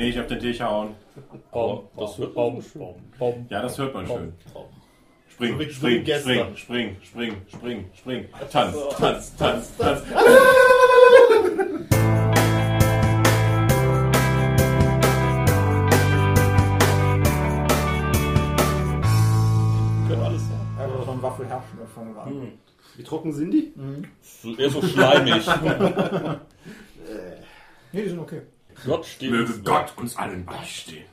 [0.00, 0.94] Nicht auf den Tisch hauen.
[1.52, 2.64] Bom, das hört bom,
[3.18, 3.46] bom.
[3.50, 4.32] Ja, das hört man schön.
[5.28, 8.28] Spring, spring, spring, spring, spring, spring, spring.
[8.50, 10.02] Tanz, tanz, tanz, tanz.
[20.08, 20.60] Können alles sein.
[20.78, 22.52] Ja, aber schon Waffelherrschen davon waren.
[22.96, 23.74] Wie trocken sind die?
[24.22, 25.46] So, eher so schleimig.
[27.92, 28.42] Nee, die sind okay.
[28.86, 31.04] Gott steht Möge uns Gott uns allen beistehen.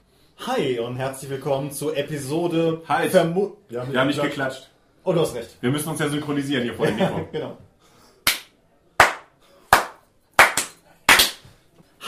[0.46, 3.12] Hi und herzlich willkommen zur Episode Halt.
[3.12, 4.70] Vermu Wir haben nicht geklatscht.
[5.04, 5.58] Oh, du hast recht.
[5.60, 7.28] Wir müssen uns ja synchronisieren hier vor dem Mikro.
[7.32, 7.58] Genau.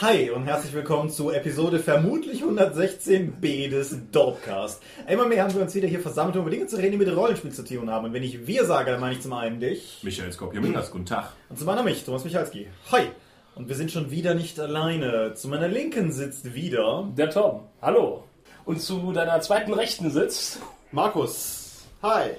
[0.01, 4.81] Hi und herzlich willkommen zu Episode vermutlich 116b des Dorpcast.
[5.05, 7.13] Einmal mehr haben wir uns wieder hier versammelt, um über Dinge zu reden, die mit
[7.13, 8.05] Rollenspiel zu tun haben.
[8.05, 11.33] Und wenn ich wir sage, dann meine ich zum einen dich Michael Skopje-Minders, guten Tag.
[11.49, 12.67] und zum anderen mich, Thomas Michalski.
[12.93, 13.09] Hi!
[13.59, 15.33] Und wir sind schon wieder nicht alleine.
[15.33, 17.65] Zu meiner Linken sitzt wieder Der Tom.
[17.81, 18.23] Hallo.
[18.63, 20.59] Und zu deiner zweiten Rechten sitzt.
[20.93, 21.83] Markus.
[22.01, 22.29] Hi.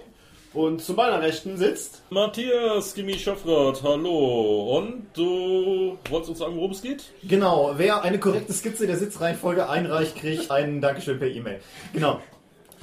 [0.54, 2.00] Und zu meiner Rechten sitzt.
[2.08, 4.78] Matthias Gimmi Schöffrath, hallo.
[4.78, 7.12] Und du wolltest uns sagen, worum es geht?
[7.22, 11.60] Genau, wer eine korrekte Skizze der Sitzreihenfolge einreicht, kriegt ein Dankeschön per E-Mail.
[11.92, 12.18] Genau.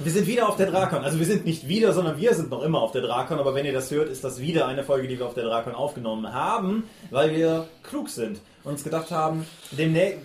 [0.00, 1.02] Wir sind wieder auf der Drakon.
[1.02, 3.40] Also wir sind nicht wieder, sondern wir sind noch immer auf der Drakon.
[3.40, 5.74] Aber wenn ihr das hört, ist das wieder eine Folge, die wir auf der Drakon
[5.74, 10.20] aufgenommen haben, weil wir klug sind und uns gedacht haben, demnächst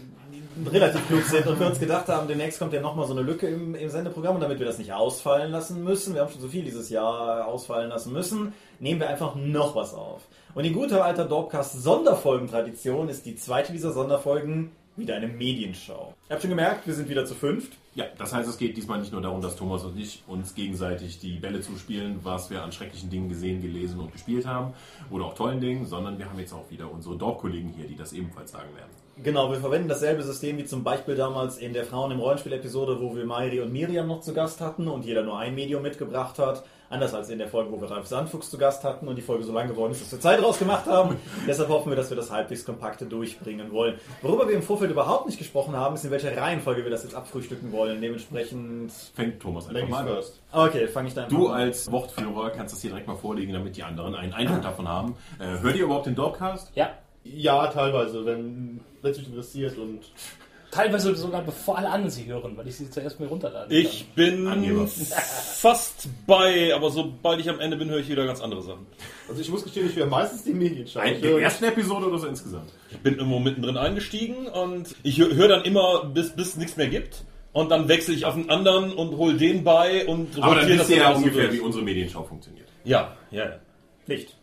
[0.72, 3.48] relativ klug sind und wir uns gedacht haben, demnächst kommt ja nochmal so eine Lücke
[3.48, 6.48] im, im Sendeprogramm und damit wir das nicht ausfallen lassen müssen, wir haben schon so
[6.48, 10.22] viel dieses Jahr ausfallen lassen müssen, nehmen wir einfach noch was auf.
[10.54, 16.14] Und in guter alter Dorpcast Sonderfolgentradition ist die zweite dieser Sonderfolgen wieder eine Medienschau.
[16.30, 17.74] Ihr habt schon gemerkt, wir sind wieder zu fünft.
[17.96, 21.20] Ja, das heißt, es geht diesmal nicht nur darum, dass Thomas und ich uns gegenseitig
[21.20, 24.74] die Bälle zuspielen, was wir an schrecklichen Dingen gesehen, gelesen und gespielt haben,
[25.12, 28.14] oder auch tollen Dingen, sondern wir haben jetzt auch wieder unsere Dorfkollegen hier, die das
[28.14, 28.90] ebenfalls sagen werden.
[29.22, 33.16] Genau, wir verwenden dasselbe System wie zum Beispiel damals in der Frauen im Rollenspiel-Episode, wo
[33.16, 36.64] wir Mairi und Miriam noch zu Gast hatten und jeder nur ein Medium mitgebracht hat.
[36.94, 39.44] Anders als in der Folge, wo wir Ralf Sandfuchs zu Gast hatten und die Folge
[39.44, 41.18] so lang geworden ist, dass wir Zeit rausgemacht haben.
[41.48, 43.96] Deshalb hoffen wir, dass wir das halbwegs kompakte durchbringen wollen.
[44.22, 47.16] Worüber wir im Vorfeld überhaupt nicht gesprochen haben, ist in welcher Reihenfolge wir das jetzt
[47.16, 48.00] abfrühstücken wollen.
[48.00, 48.92] Dementsprechend.
[49.16, 50.08] Fängt Thomas einfach mal an.
[50.08, 50.40] first.
[50.52, 51.62] Okay, fange ich dann Du an.
[51.62, 55.16] als Wortführer kannst das hier direkt mal vorlegen, damit die anderen einen Eindruck davon haben.
[55.40, 56.72] Äh, hört ihr überhaupt den Dorpcast?
[56.76, 56.92] Ja.
[57.24, 60.02] Ja, teilweise, wenn wenn es mich interessiert und
[60.74, 64.48] Teilweise sogar bevor alle anderen sie hören, weil ich sie zuerst mir runterladen Ich bin
[64.48, 64.88] Angeber.
[64.88, 68.88] fast bei, aber sobald ich am Ende bin, höre ich wieder ganz andere Sachen.
[69.30, 71.00] also ich muss gestehen, ich höre meistens die Medienschau.
[71.00, 72.72] Ein, Ich der ersten Episode oder so insgesamt?
[72.90, 76.88] Ich bin immer mittendrin eingestiegen und ich höre hör dann immer, bis bis nichts mehr
[76.88, 77.24] gibt.
[77.52, 80.90] Und dann wechsle ich auf einen anderen und hole den bei und Aber dann wisst
[80.90, 81.54] ihr ja ungefähr, durch.
[81.54, 82.68] wie unsere Medienschau funktioniert.
[82.84, 83.56] Ja, ja, ja.
[84.08, 84.36] Nicht.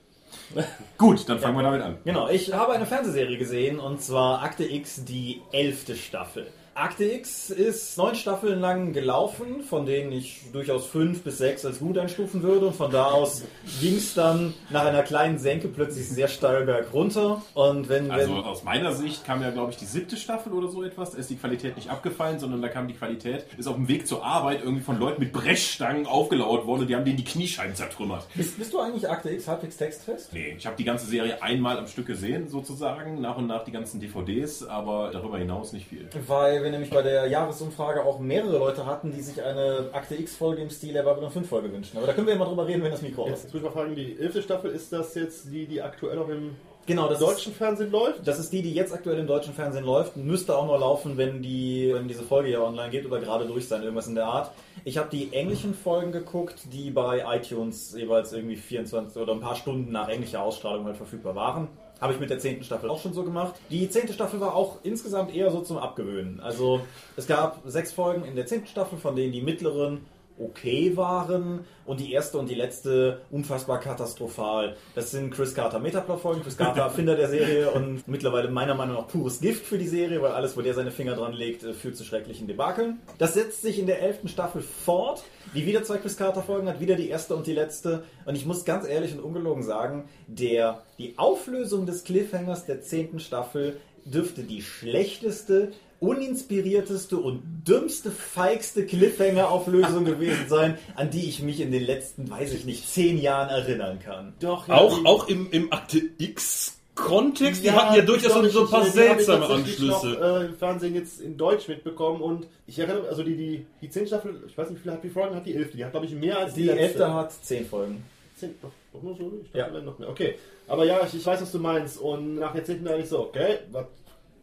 [0.98, 1.98] Gut, dann fangen wir damit an.
[2.04, 6.46] Genau, ich habe eine Fernsehserie gesehen und zwar Akte X, die elfte Staffel.
[6.80, 11.78] Akte X ist neun Staffeln lang gelaufen, von denen ich durchaus fünf bis sechs als
[11.78, 12.68] gut einstufen würde.
[12.68, 13.44] Und von da aus
[13.82, 17.42] ging es dann nach einer kleinen Senke plötzlich sehr steil bergunter.
[17.52, 20.68] Und wenn, Also wenn aus meiner Sicht kam ja, glaube ich, die siebte Staffel oder
[20.68, 21.10] so etwas.
[21.10, 24.06] Da ist die Qualität nicht abgefallen, sondern da kam die Qualität, ist auf dem Weg
[24.06, 27.74] zur Arbeit irgendwie von Leuten mit Brechstangen aufgelauert worden und die haben denen die Kniescheiben
[27.74, 28.26] zertrümmert.
[28.34, 30.32] bist, bist du eigentlich Akte X halbwegs textfest?
[30.32, 33.72] Nee, ich habe die ganze Serie einmal am Stück gesehen, sozusagen, nach und nach die
[33.72, 36.08] ganzen DVDs, aber darüber hinaus nicht viel.
[36.26, 40.62] Weil wir nämlich bei der Jahresumfrage auch mehrere Leute hatten, die sich eine Akte X-Folge
[40.62, 41.98] im Stil der Babylon 5-Folge wünschen.
[41.98, 43.54] Aber da können wir ja mal drüber reden, wenn das Mikro aus Jetzt ist.
[43.54, 46.56] muss ich mal fragen, die elfte Staffel, ist das jetzt die, die aktuell auch im
[46.86, 48.26] Genau, das ist, deutschen Fernsehen läuft?
[48.26, 50.16] das ist die, die jetzt aktuell im deutschen Fernsehen läuft.
[50.16, 53.68] Müsste auch noch laufen, wenn, die, wenn diese Folge hier online geht oder gerade durch
[53.68, 54.50] sein, irgendwas in der Art.
[54.84, 59.56] Ich habe die englischen Folgen geguckt, die bei iTunes jeweils irgendwie 24 oder ein paar
[59.56, 61.68] Stunden nach englischer Ausstrahlung halt verfügbar waren.
[62.00, 63.54] Habe ich mit der zehnten Staffel auch schon so gemacht.
[63.70, 66.40] Die zehnte Staffel war auch insgesamt eher so zum Abgewöhnen.
[66.40, 66.80] Also
[67.16, 70.06] es gab sechs Folgen in der zehnten Staffel, von denen die mittleren
[70.40, 74.76] okay waren und die erste und die letzte unfassbar katastrophal.
[74.94, 79.08] Das sind Chris Carter Metaplot-Folgen, Chris Carter Erfinder der Serie und mittlerweile meiner Meinung nach
[79.08, 81.96] pures Gift für die Serie, weil alles, wo der seine Finger dran legt, äh, führt
[81.96, 83.00] zu schrecklichen Debakeln.
[83.18, 85.22] Das setzt sich in der elften Staffel fort,
[85.54, 88.04] die wieder zwei Chris Carter-Folgen hat, wieder die erste und die letzte.
[88.24, 93.20] Und ich muss ganz ehrlich und ungelogen sagen, der, die Auflösung des Cliffhangers der zehnten
[93.20, 101.60] Staffel dürfte die schlechteste, uninspirierteste und dümmste, feigste Cliffhanger-Auflösung gewesen sein, an die ich mich
[101.60, 104.32] in den letzten, weiß ich nicht, zehn Jahren erinnern kann.
[104.40, 108.68] Doch, Auch, auch im, im Akte X Kontext, die hatten ja durchaus so, so ein
[108.70, 110.08] paar seltsame Anschlüsse.
[110.08, 113.88] Noch, äh, im Fernsehen jetzt in Deutsch mitbekommen und ich erinnere also die, die, die
[113.88, 115.70] 10 Staffel, ich weiß nicht, wie viele hat die Folgen hat die 11.
[115.72, 116.82] Die hat, glaube ich, mehr als die, Die letzte.
[116.82, 118.04] elfte hat zehn Folgen.
[118.36, 119.32] Zehn, doch, doch nur so?
[119.44, 119.82] Ich dachte Ja.
[119.82, 120.10] noch mehr.
[120.10, 120.34] Okay.
[120.68, 121.98] Aber ja, ich, ich weiß, was du meinst.
[121.98, 122.84] Und nach der 10.
[122.84, 123.86] war ich so, okay, was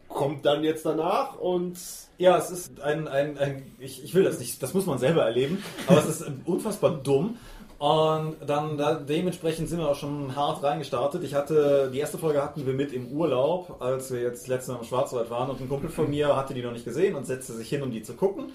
[0.08, 1.78] kommt dann jetzt danach und
[2.18, 5.24] Ja, es ist ein, ein, ein ich, ich will das nicht, das muss man selber
[5.24, 7.38] erleben, aber es ist unfassbar dumm.
[7.80, 11.24] Und dann da, dementsprechend sind wir auch schon hart reingestartet.
[11.24, 14.80] Ich hatte, die erste Folge hatten wir mit im Urlaub, als wir jetzt letztes Mal
[14.80, 17.54] im Schwarzwald waren und ein Kumpel von mir hatte die noch nicht gesehen und setzte
[17.54, 18.52] sich hin, um die zu gucken.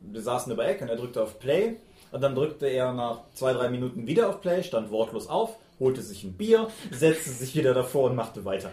[0.00, 1.76] Wir saßen über Eck und er drückte auf Play
[2.12, 6.00] und dann drückte er nach zwei, drei Minuten wieder auf Play, stand wortlos auf, holte
[6.00, 8.70] sich ein Bier, setzte sich wieder davor und machte weiter.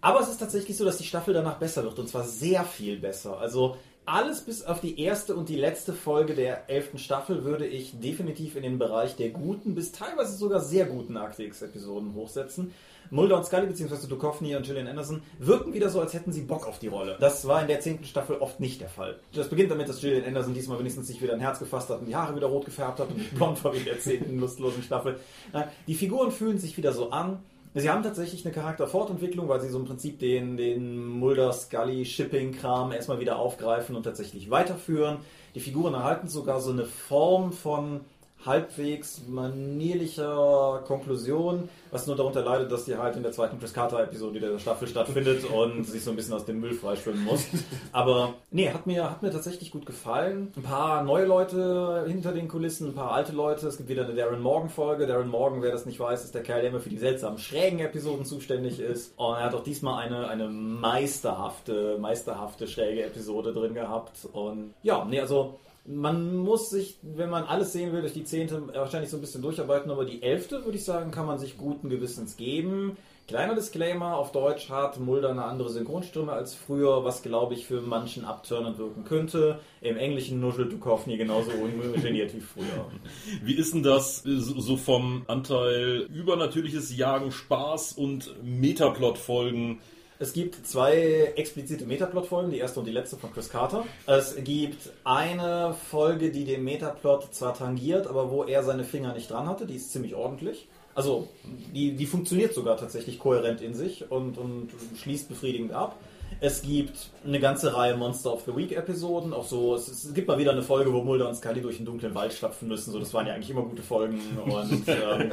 [0.00, 2.98] Aber es ist tatsächlich so, dass die Staffel danach besser wird und zwar sehr viel
[2.98, 3.38] besser.
[3.38, 3.76] Also
[4.08, 8.56] alles bis auf die erste und die letzte Folge der elften Staffel würde ich definitiv
[8.56, 12.72] in den Bereich der guten bis teilweise sogar sehr guten Akte X-Episoden hochsetzen.
[13.10, 14.06] Mulder und Scully bzw.
[14.06, 17.16] Duchovny und Gillian Anderson wirken wieder so, als hätten sie Bock auf die Rolle.
[17.20, 19.18] Das war in der zehnten Staffel oft nicht der Fall.
[19.34, 22.06] Das beginnt damit, dass Gillian Anderson diesmal wenigstens sich wieder ein Herz gefasst hat und
[22.06, 25.18] die Haare wieder rot gefärbt hat und blond war wie in der zehnten lustlosen Staffel.
[25.52, 27.42] Nein, Die Figuren fühlen sich wieder so an.
[27.78, 33.38] Sie haben tatsächlich eine Charakterfortentwicklung, weil sie so im Prinzip den, den Mulder-Scully-Shipping-Kram erstmal wieder
[33.38, 35.18] aufgreifen und tatsächlich weiterführen.
[35.54, 38.00] Die Figuren erhalten sogar so eine Form von
[38.44, 44.40] halbwegs manierlicher Konklusion, was nur darunter leidet, dass die halt in der zweiten Chris Carter-Episode
[44.40, 47.46] der Staffel stattfindet und sich so ein bisschen aus dem Müll freischwimmen muss.
[47.92, 50.52] Aber nee, hat mir, hat mir tatsächlich gut gefallen.
[50.56, 53.66] Ein paar neue Leute hinter den Kulissen, ein paar alte Leute.
[53.66, 55.06] Es gibt wieder eine Darren Morgan-Folge.
[55.06, 57.80] Darren Morgan, wer das nicht weiß, ist der Kerl, der immer für die seltsamen, schrägen
[57.80, 59.14] Episoden zuständig ist.
[59.16, 64.28] Und er hat auch diesmal eine, eine meisterhafte, meisterhafte, schräge Episode drin gehabt.
[64.32, 65.58] Und ja, nee, also
[65.88, 69.42] man muss sich, wenn man alles sehen will, durch die zehnte wahrscheinlich so ein bisschen
[69.42, 72.96] durcharbeiten, aber die elfte, würde ich sagen, kann man sich guten Gewissens geben.
[73.26, 77.80] Kleiner Disclaimer, auf Deutsch hat Mulder eine andere Synchronstimme als früher, was glaube ich für
[77.80, 79.60] manchen abturnend wirken könnte.
[79.80, 82.86] Im Englischen nuschelt Duchovny genauso ungeniert wie früher.
[83.44, 89.80] Wie ist denn das so vom Anteil übernatürliches Jagen, Spaß und Metaplot-Folgen?
[90.20, 93.84] Es gibt zwei explizite Metaplot-Folgen, die erste und die letzte von Chris Carter.
[94.06, 99.30] Es gibt eine Folge, die den Metaplot zwar tangiert, aber wo er seine Finger nicht
[99.30, 100.66] dran hatte, die ist ziemlich ordentlich.
[100.96, 101.28] Also,
[101.72, 104.70] die, die funktioniert sogar tatsächlich kohärent in sich und, und
[105.00, 105.94] schließt befriedigend ab.
[106.40, 110.28] Es gibt eine ganze Reihe Monster of the Week Episoden, auch so, es, es gibt
[110.28, 112.98] mal wieder eine Folge, wo Mulder und Scully durch den dunklen Wald stapfen müssen, so,
[112.98, 115.32] das waren ja eigentlich immer gute Folgen und ähm,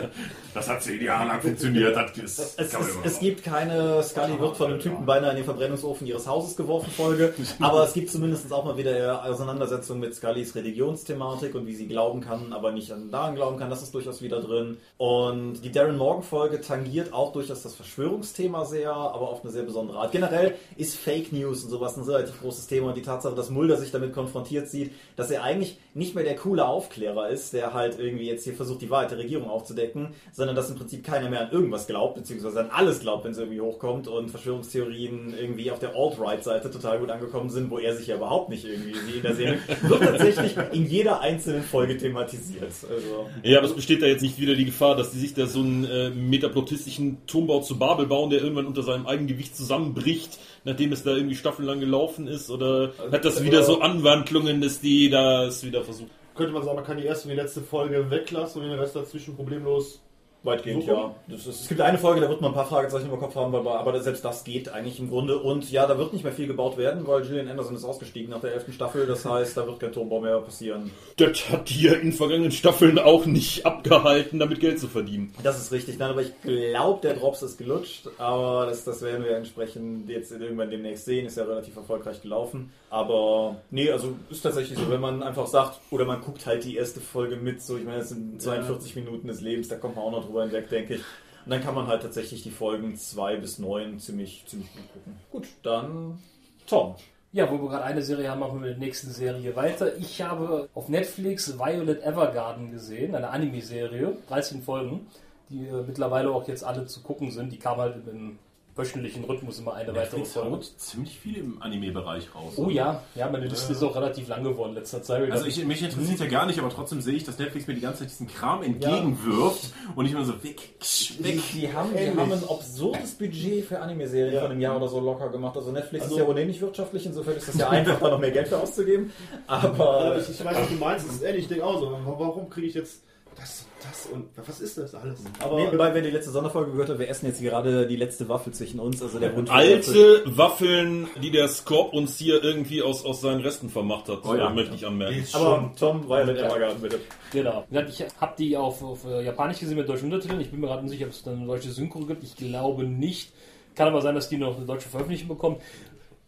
[0.53, 1.95] Das hat zehn Jahre lang funktioniert.
[1.95, 5.45] Das ist, es, es, es gibt keine Scully wird von einem Typen beinahe in den
[5.45, 10.55] Verbrennungsofen ihres Hauses geworfen Folge, aber es gibt zumindest auch mal wieder Auseinandersetzung mit Scullys
[10.55, 14.21] Religionsthematik und wie sie glauben kann, aber nicht an daran glauben kann, das ist durchaus
[14.21, 14.77] wieder drin.
[14.97, 19.63] Und die Darren Morgan Folge tangiert auch durchaus das Verschwörungsthema sehr, aber auf eine sehr
[19.63, 20.11] besondere Art.
[20.11, 23.77] Generell ist Fake News und sowas ein relativ großes Thema und die Tatsache, dass Mulder
[23.77, 27.97] sich damit konfrontiert sieht, dass er eigentlich nicht mehr der coole Aufklärer ist, der halt
[27.97, 31.41] irgendwie jetzt hier versucht, die Wahrheit der Regierung aufzudecken, sondern dass im Prinzip keiner mehr
[31.41, 35.79] an irgendwas glaubt, beziehungsweise an alles glaubt, wenn es irgendwie hochkommt und Verschwörungstheorien irgendwie auf
[35.79, 39.23] der Alt-Right-Seite total gut angekommen sind, wo er sich ja überhaupt nicht irgendwie wie in
[39.23, 42.63] der Serie, wird tatsächlich in jeder einzelnen Folge thematisiert.
[42.63, 45.47] Also, Ja, aber es besteht da jetzt nicht wieder die Gefahr, dass die sich da
[45.47, 50.39] so einen äh, metaplotistischen Turmbau zu Babel bauen, der irgendwann unter seinem Eigengewicht zusammenbricht,
[50.75, 52.49] nachdem es da irgendwie staffellang gelaufen ist?
[52.49, 56.11] Oder hat das wieder so Anwandlungen, dass die das wieder versuchen?
[56.35, 58.93] könnte man sagen, man kann die erste und die letzte Folge weglassen und den Rest
[58.93, 60.01] dazwischen problemlos.
[60.45, 61.15] Weitgehend, So ja.
[61.27, 63.51] Das ist, es gibt eine Folge, da wird man ein paar Fragezeichen im Kopf haben,
[63.51, 65.39] weil, aber selbst das geht eigentlich im Grunde.
[65.39, 68.41] Und ja, da wird nicht mehr viel gebaut werden, weil Gillian Anderson ist ausgestiegen nach
[68.41, 69.07] der elften Staffel.
[69.07, 70.91] Das heißt, da wird kein Turmbau mehr passieren.
[71.17, 75.33] Das hat ja in vergangenen Staffeln auch nicht abgehalten, damit Geld zu verdienen.
[75.43, 75.97] Das ist richtig.
[75.97, 78.07] Nein, aber ich glaube, der Drops ist gelutscht.
[78.17, 81.25] Aber das, das werden wir entsprechend jetzt irgendwann demnächst sehen.
[81.25, 82.71] Ist ja relativ erfolgreich gelaufen.
[82.89, 86.77] Aber nee, also ist tatsächlich so, wenn man einfach sagt, oder man guckt halt die
[86.77, 90.05] erste Folge mit, so ich meine, es sind 42 Minuten des Lebens, da kommt man
[90.05, 91.01] auch noch drüber hinweg, denke ich.
[91.45, 95.19] Und dann kann man halt tatsächlich die Folgen 2 bis 9 ziemlich, ziemlich gut gucken.
[95.31, 96.19] Gut, dann
[96.67, 96.95] Tom.
[97.31, 99.97] Ja, wo wir gerade eine Serie haben, machen wir mit der nächsten Serie weiter.
[99.97, 105.07] Ich habe auf Netflix Violet Evergarden gesehen, eine Anime-Serie, 13 Folgen,
[105.49, 107.51] die äh, mittlerweile auch jetzt alle zu gucken sind.
[107.51, 108.39] Die kam halt im
[108.75, 110.51] wöchentlichen Rhythmus immer eine weitere Netflix Folge.
[110.51, 112.53] haut ziemlich viel im Anime-Bereich raus.
[112.57, 115.31] Oh ja, ja, meine Liste ist auch relativ lang geworden in letzter Zeit.
[115.31, 117.79] Also ich, mich interessiert ja gar nicht, aber trotzdem sehe ich, dass Netflix mir die
[117.81, 121.39] ganze Zeit diesen Kram entgegenwirft und ich immer so weg, Die, weg.
[121.53, 124.41] die, haben, die haben ein absurdes Budget für Anime-Serien Ja.
[124.41, 125.55] von einem Jahr oder so locker gemacht.
[125.55, 128.19] Also Netflix Also- ist ja ohnehin nicht wirtschaftlich, insofern ist es ja einfach, da noch
[128.19, 129.11] mehr Geld für auszugeben.
[129.47, 131.97] Aber Äh, ich, ich weiß, was du meinst, es ist ähnlich, ich denke auch so,
[132.05, 133.01] warum kriege ich jetzt
[133.35, 135.19] das und das und was ist das alles?
[135.39, 138.53] Aber Nebenbei, wer die letzte Sonderfolge gehört hat, wir essen jetzt gerade die letzte Waffel
[138.53, 139.49] zwischen uns, also der Wunsch.
[139.51, 144.35] Alte Waffeln, die der Scorp uns hier irgendwie aus, aus seinen Resten vermacht hat, Oh
[144.35, 144.49] ja.
[144.49, 145.23] möchte ich anmerken.
[145.33, 146.99] Aber Tom, Violet Evergarden, bitte.
[147.31, 147.65] Genau.
[147.87, 150.41] Ich habe die auf, auf äh, Japanisch gesehen mit deutschen Untertiteln.
[150.41, 152.23] Ich bin mir gerade nicht sicher, ob es dann eine deutsche Synchro gibt.
[152.23, 153.31] Ich glaube nicht.
[153.75, 155.57] Kann aber sein, dass die noch eine deutsche Veröffentlichung bekommen.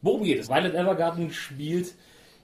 [0.02, 0.50] Worum geht es?
[0.50, 1.94] Violet Evergarden spielt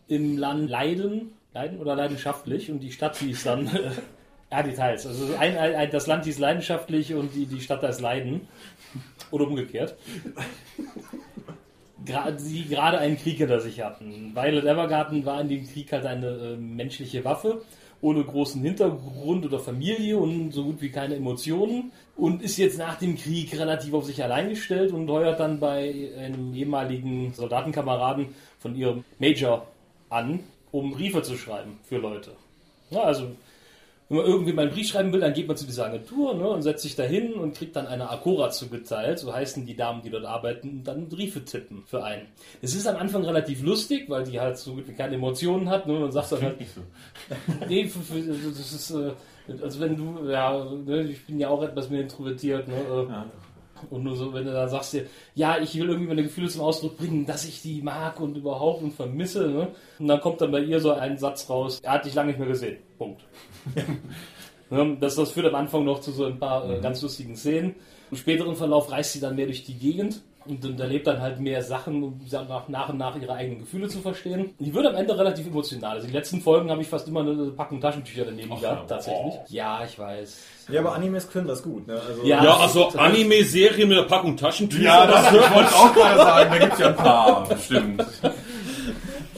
[0.07, 3.69] im Land Leiden, Leiden oder leidenschaftlich und die Stadt hieß dann,
[4.53, 8.47] ja Details, also ein, ein, das Land hieß leidenschaftlich und die, die Stadt heißt Leiden
[9.31, 9.95] oder umgekehrt.
[12.05, 14.35] Gra- die gerade einen Krieg hinter sich hatten.
[14.35, 17.63] Violet Evergarden war in dem Krieg halt eine äh, menschliche Waffe,
[18.01, 22.99] ohne großen Hintergrund oder Familie und so gut wie keine Emotionen und ist jetzt nach
[22.99, 28.27] dem Krieg relativ auf sich allein gestellt und heuert dann bei einem ehemaligen Soldatenkameraden
[28.59, 29.65] von ihrem Major
[30.09, 30.41] an,
[30.71, 32.31] um Briefe zu schreiben für Leute.
[32.91, 33.31] Ja, also
[34.13, 36.47] wenn man irgendwie mal einen Brief schreiben will, dann geht man zu dieser Agentur ne,
[36.47, 40.11] und setzt sich dahin und kriegt dann eine Akora zugeteilt, so heißen die Damen, die
[40.11, 42.27] dort arbeiten, und dann Briefe tippen für einen.
[42.61, 45.87] Es ist am Anfang relativ lustig, weil die halt so gut wie keine Emotionen hat.
[45.87, 46.81] Ne, und man sagt dann halt, Nicht so.
[47.67, 49.11] nee, für, für, das ist, äh,
[49.61, 53.13] also wenn du, ja, ne, ich bin ja auch etwas mehr introvertiert, ne, äh,
[53.89, 56.61] und nur so, wenn du da sagst, dir, ja, ich will irgendwie meine Gefühle zum
[56.61, 59.67] Ausdruck bringen, dass ich die mag und überhaupt und vermisse, ne?
[59.99, 62.39] Und dann kommt dann bei ihr so ein Satz raus, er hat dich lange nicht
[62.39, 62.77] mehr gesehen.
[62.97, 63.21] Punkt.
[64.69, 67.75] Ne, das, das führt am Anfang noch zu so ein paar äh, ganz lustigen Szenen.
[68.09, 71.39] Im späteren Verlauf reist sie dann mehr durch die Gegend und, und erlebt dann halt
[71.39, 74.53] mehr Sachen, um nach, nach und nach ihre eigenen Gefühle zu verstehen.
[74.59, 75.95] Die wird am Ende relativ emotional.
[75.95, 78.95] Also die letzten Folgen habe ich fast immer eine Packung Taschentücher daneben Ach, gehabt, ja.
[78.95, 79.33] tatsächlich.
[79.47, 80.43] Ja, ich weiß.
[80.69, 81.87] Ja, aber Animes können das gut.
[81.87, 81.99] Ne?
[82.07, 82.43] Also, Ja.
[82.43, 84.83] Ja, also Anime-Serie mit einer Packung Taschentücher.
[84.83, 86.49] Ja, das wollte ich auch gerade sagen.
[86.51, 87.57] Da gibt es ja ein paar.
[87.63, 88.05] Stimmt.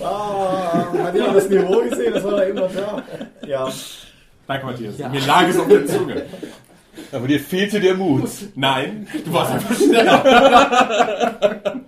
[0.04, 2.14] Ah, hat jemand das Niveau gesehen?
[2.14, 3.04] Das war da eben noch da.
[3.48, 3.70] Ja.
[4.48, 4.98] Danke, Matthias.
[4.98, 6.26] Mir lag es auf der Zunge.
[7.12, 8.30] Aber dir fehlte der Mut.
[8.56, 11.82] Nein, du warst einfach schneller.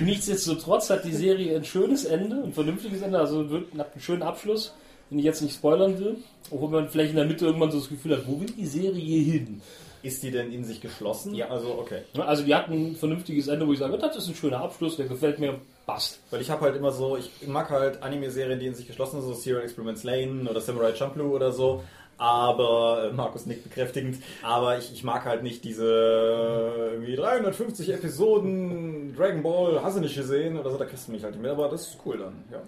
[0.00, 4.22] Nichtsdestotrotz hat die Serie ein schönes Ende, ein vernünftiges Ende, also wird, hat einen schönen
[4.22, 4.74] Abschluss,
[5.10, 6.16] den ich jetzt nicht spoilern will.
[6.50, 9.22] Obwohl man vielleicht in der Mitte irgendwann so das Gefühl hat, wo will die Serie
[9.22, 9.60] hin?
[10.02, 11.34] Ist die denn in sich geschlossen?
[11.34, 11.48] Ja.
[11.48, 12.02] Also, okay.
[12.14, 14.96] Ne, Also die hat ein vernünftiges Ende, wo ich sage, das ist ein schöner Abschluss,
[14.96, 16.20] der gefällt mir, passt.
[16.30, 19.28] Weil ich habe halt immer so, ich mag halt Anime-Serien, die in sich geschlossen sind,
[19.28, 21.82] so Serial Experiments Lane oder Samurai Champloo oder so.
[22.18, 27.90] Aber, äh, Markus nickt bekräftigend, aber ich, ich mag halt nicht diese äh, irgendwie 350
[27.94, 31.42] Episoden Dragon Ball, hast du nicht gesehen oder so, da kriegst du mich halt nicht
[31.42, 32.60] mehr, aber das ist cool dann, ja.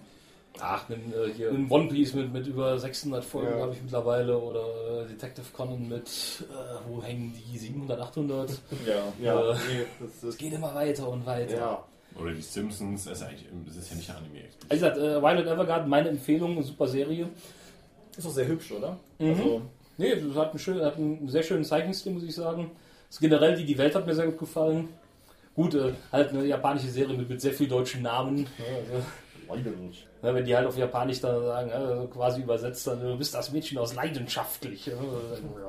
[0.61, 3.63] Ach, einen, äh, hier, einen One Piece mit, mit über 600 Folgen Ja.
[3.63, 8.51] habe ich mittlerweile oder äh, Detective Conan mit, äh, wo hängen die, 700, 800?
[8.87, 8.95] Ja.
[9.21, 11.57] Ja, Äh, nee, das geht immer weiter und weiter.
[11.57, 11.85] Ja.
[12.21, 13.05] Oder die Simpsons.
[13.05, 14.41] Das ist, eigentlich, das ist ja nicht ein Anime.
[14.69, 17.29] Wie gesagt, äh, Violet Evergarden, meine Empfehlung, eine super Serie.
[18.21, 18.99] Ist auch sehr hübsch, oder?
[19.19, 19.31] Mhm.
[19.31, 19.63] Also,
[19.97, 22.71] Nee, es hat einen, schön, hat einen sehr schönen Zeichenstil, muss ich sagen.
[23.09, 24.89] Das generell, die, die Welt hat mir sehr gut gefallen.
[25.55, 28.47] Gut, äh, halt eine japanische Serie mit, mit sehr viel deutschen Namen.
[28.59, 28.65] Ja,
[29.49, 29.63] also,
[30.23, 33.53] ja, wenn die halt auf Japanisch dann sagen, ja, quasi übersetzt, dann du bist das
[33.53, 34.87] Mädchen aus leidenschaftlich.
[34.87, 34.95] Ja,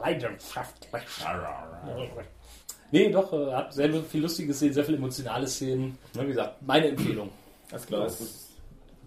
[0.04, 0.92] leidenschaftlich.
[2.92, 5.98] Nee, doch, äh, hat sehr viel lustige Szenen, sehr viele emotionale Szenen.
[6.16, 7.30] Ja, wie gesagt, meine Empfehlung.
[7.72, 8.06] alles klar.
[8.06, 8.51] Ist,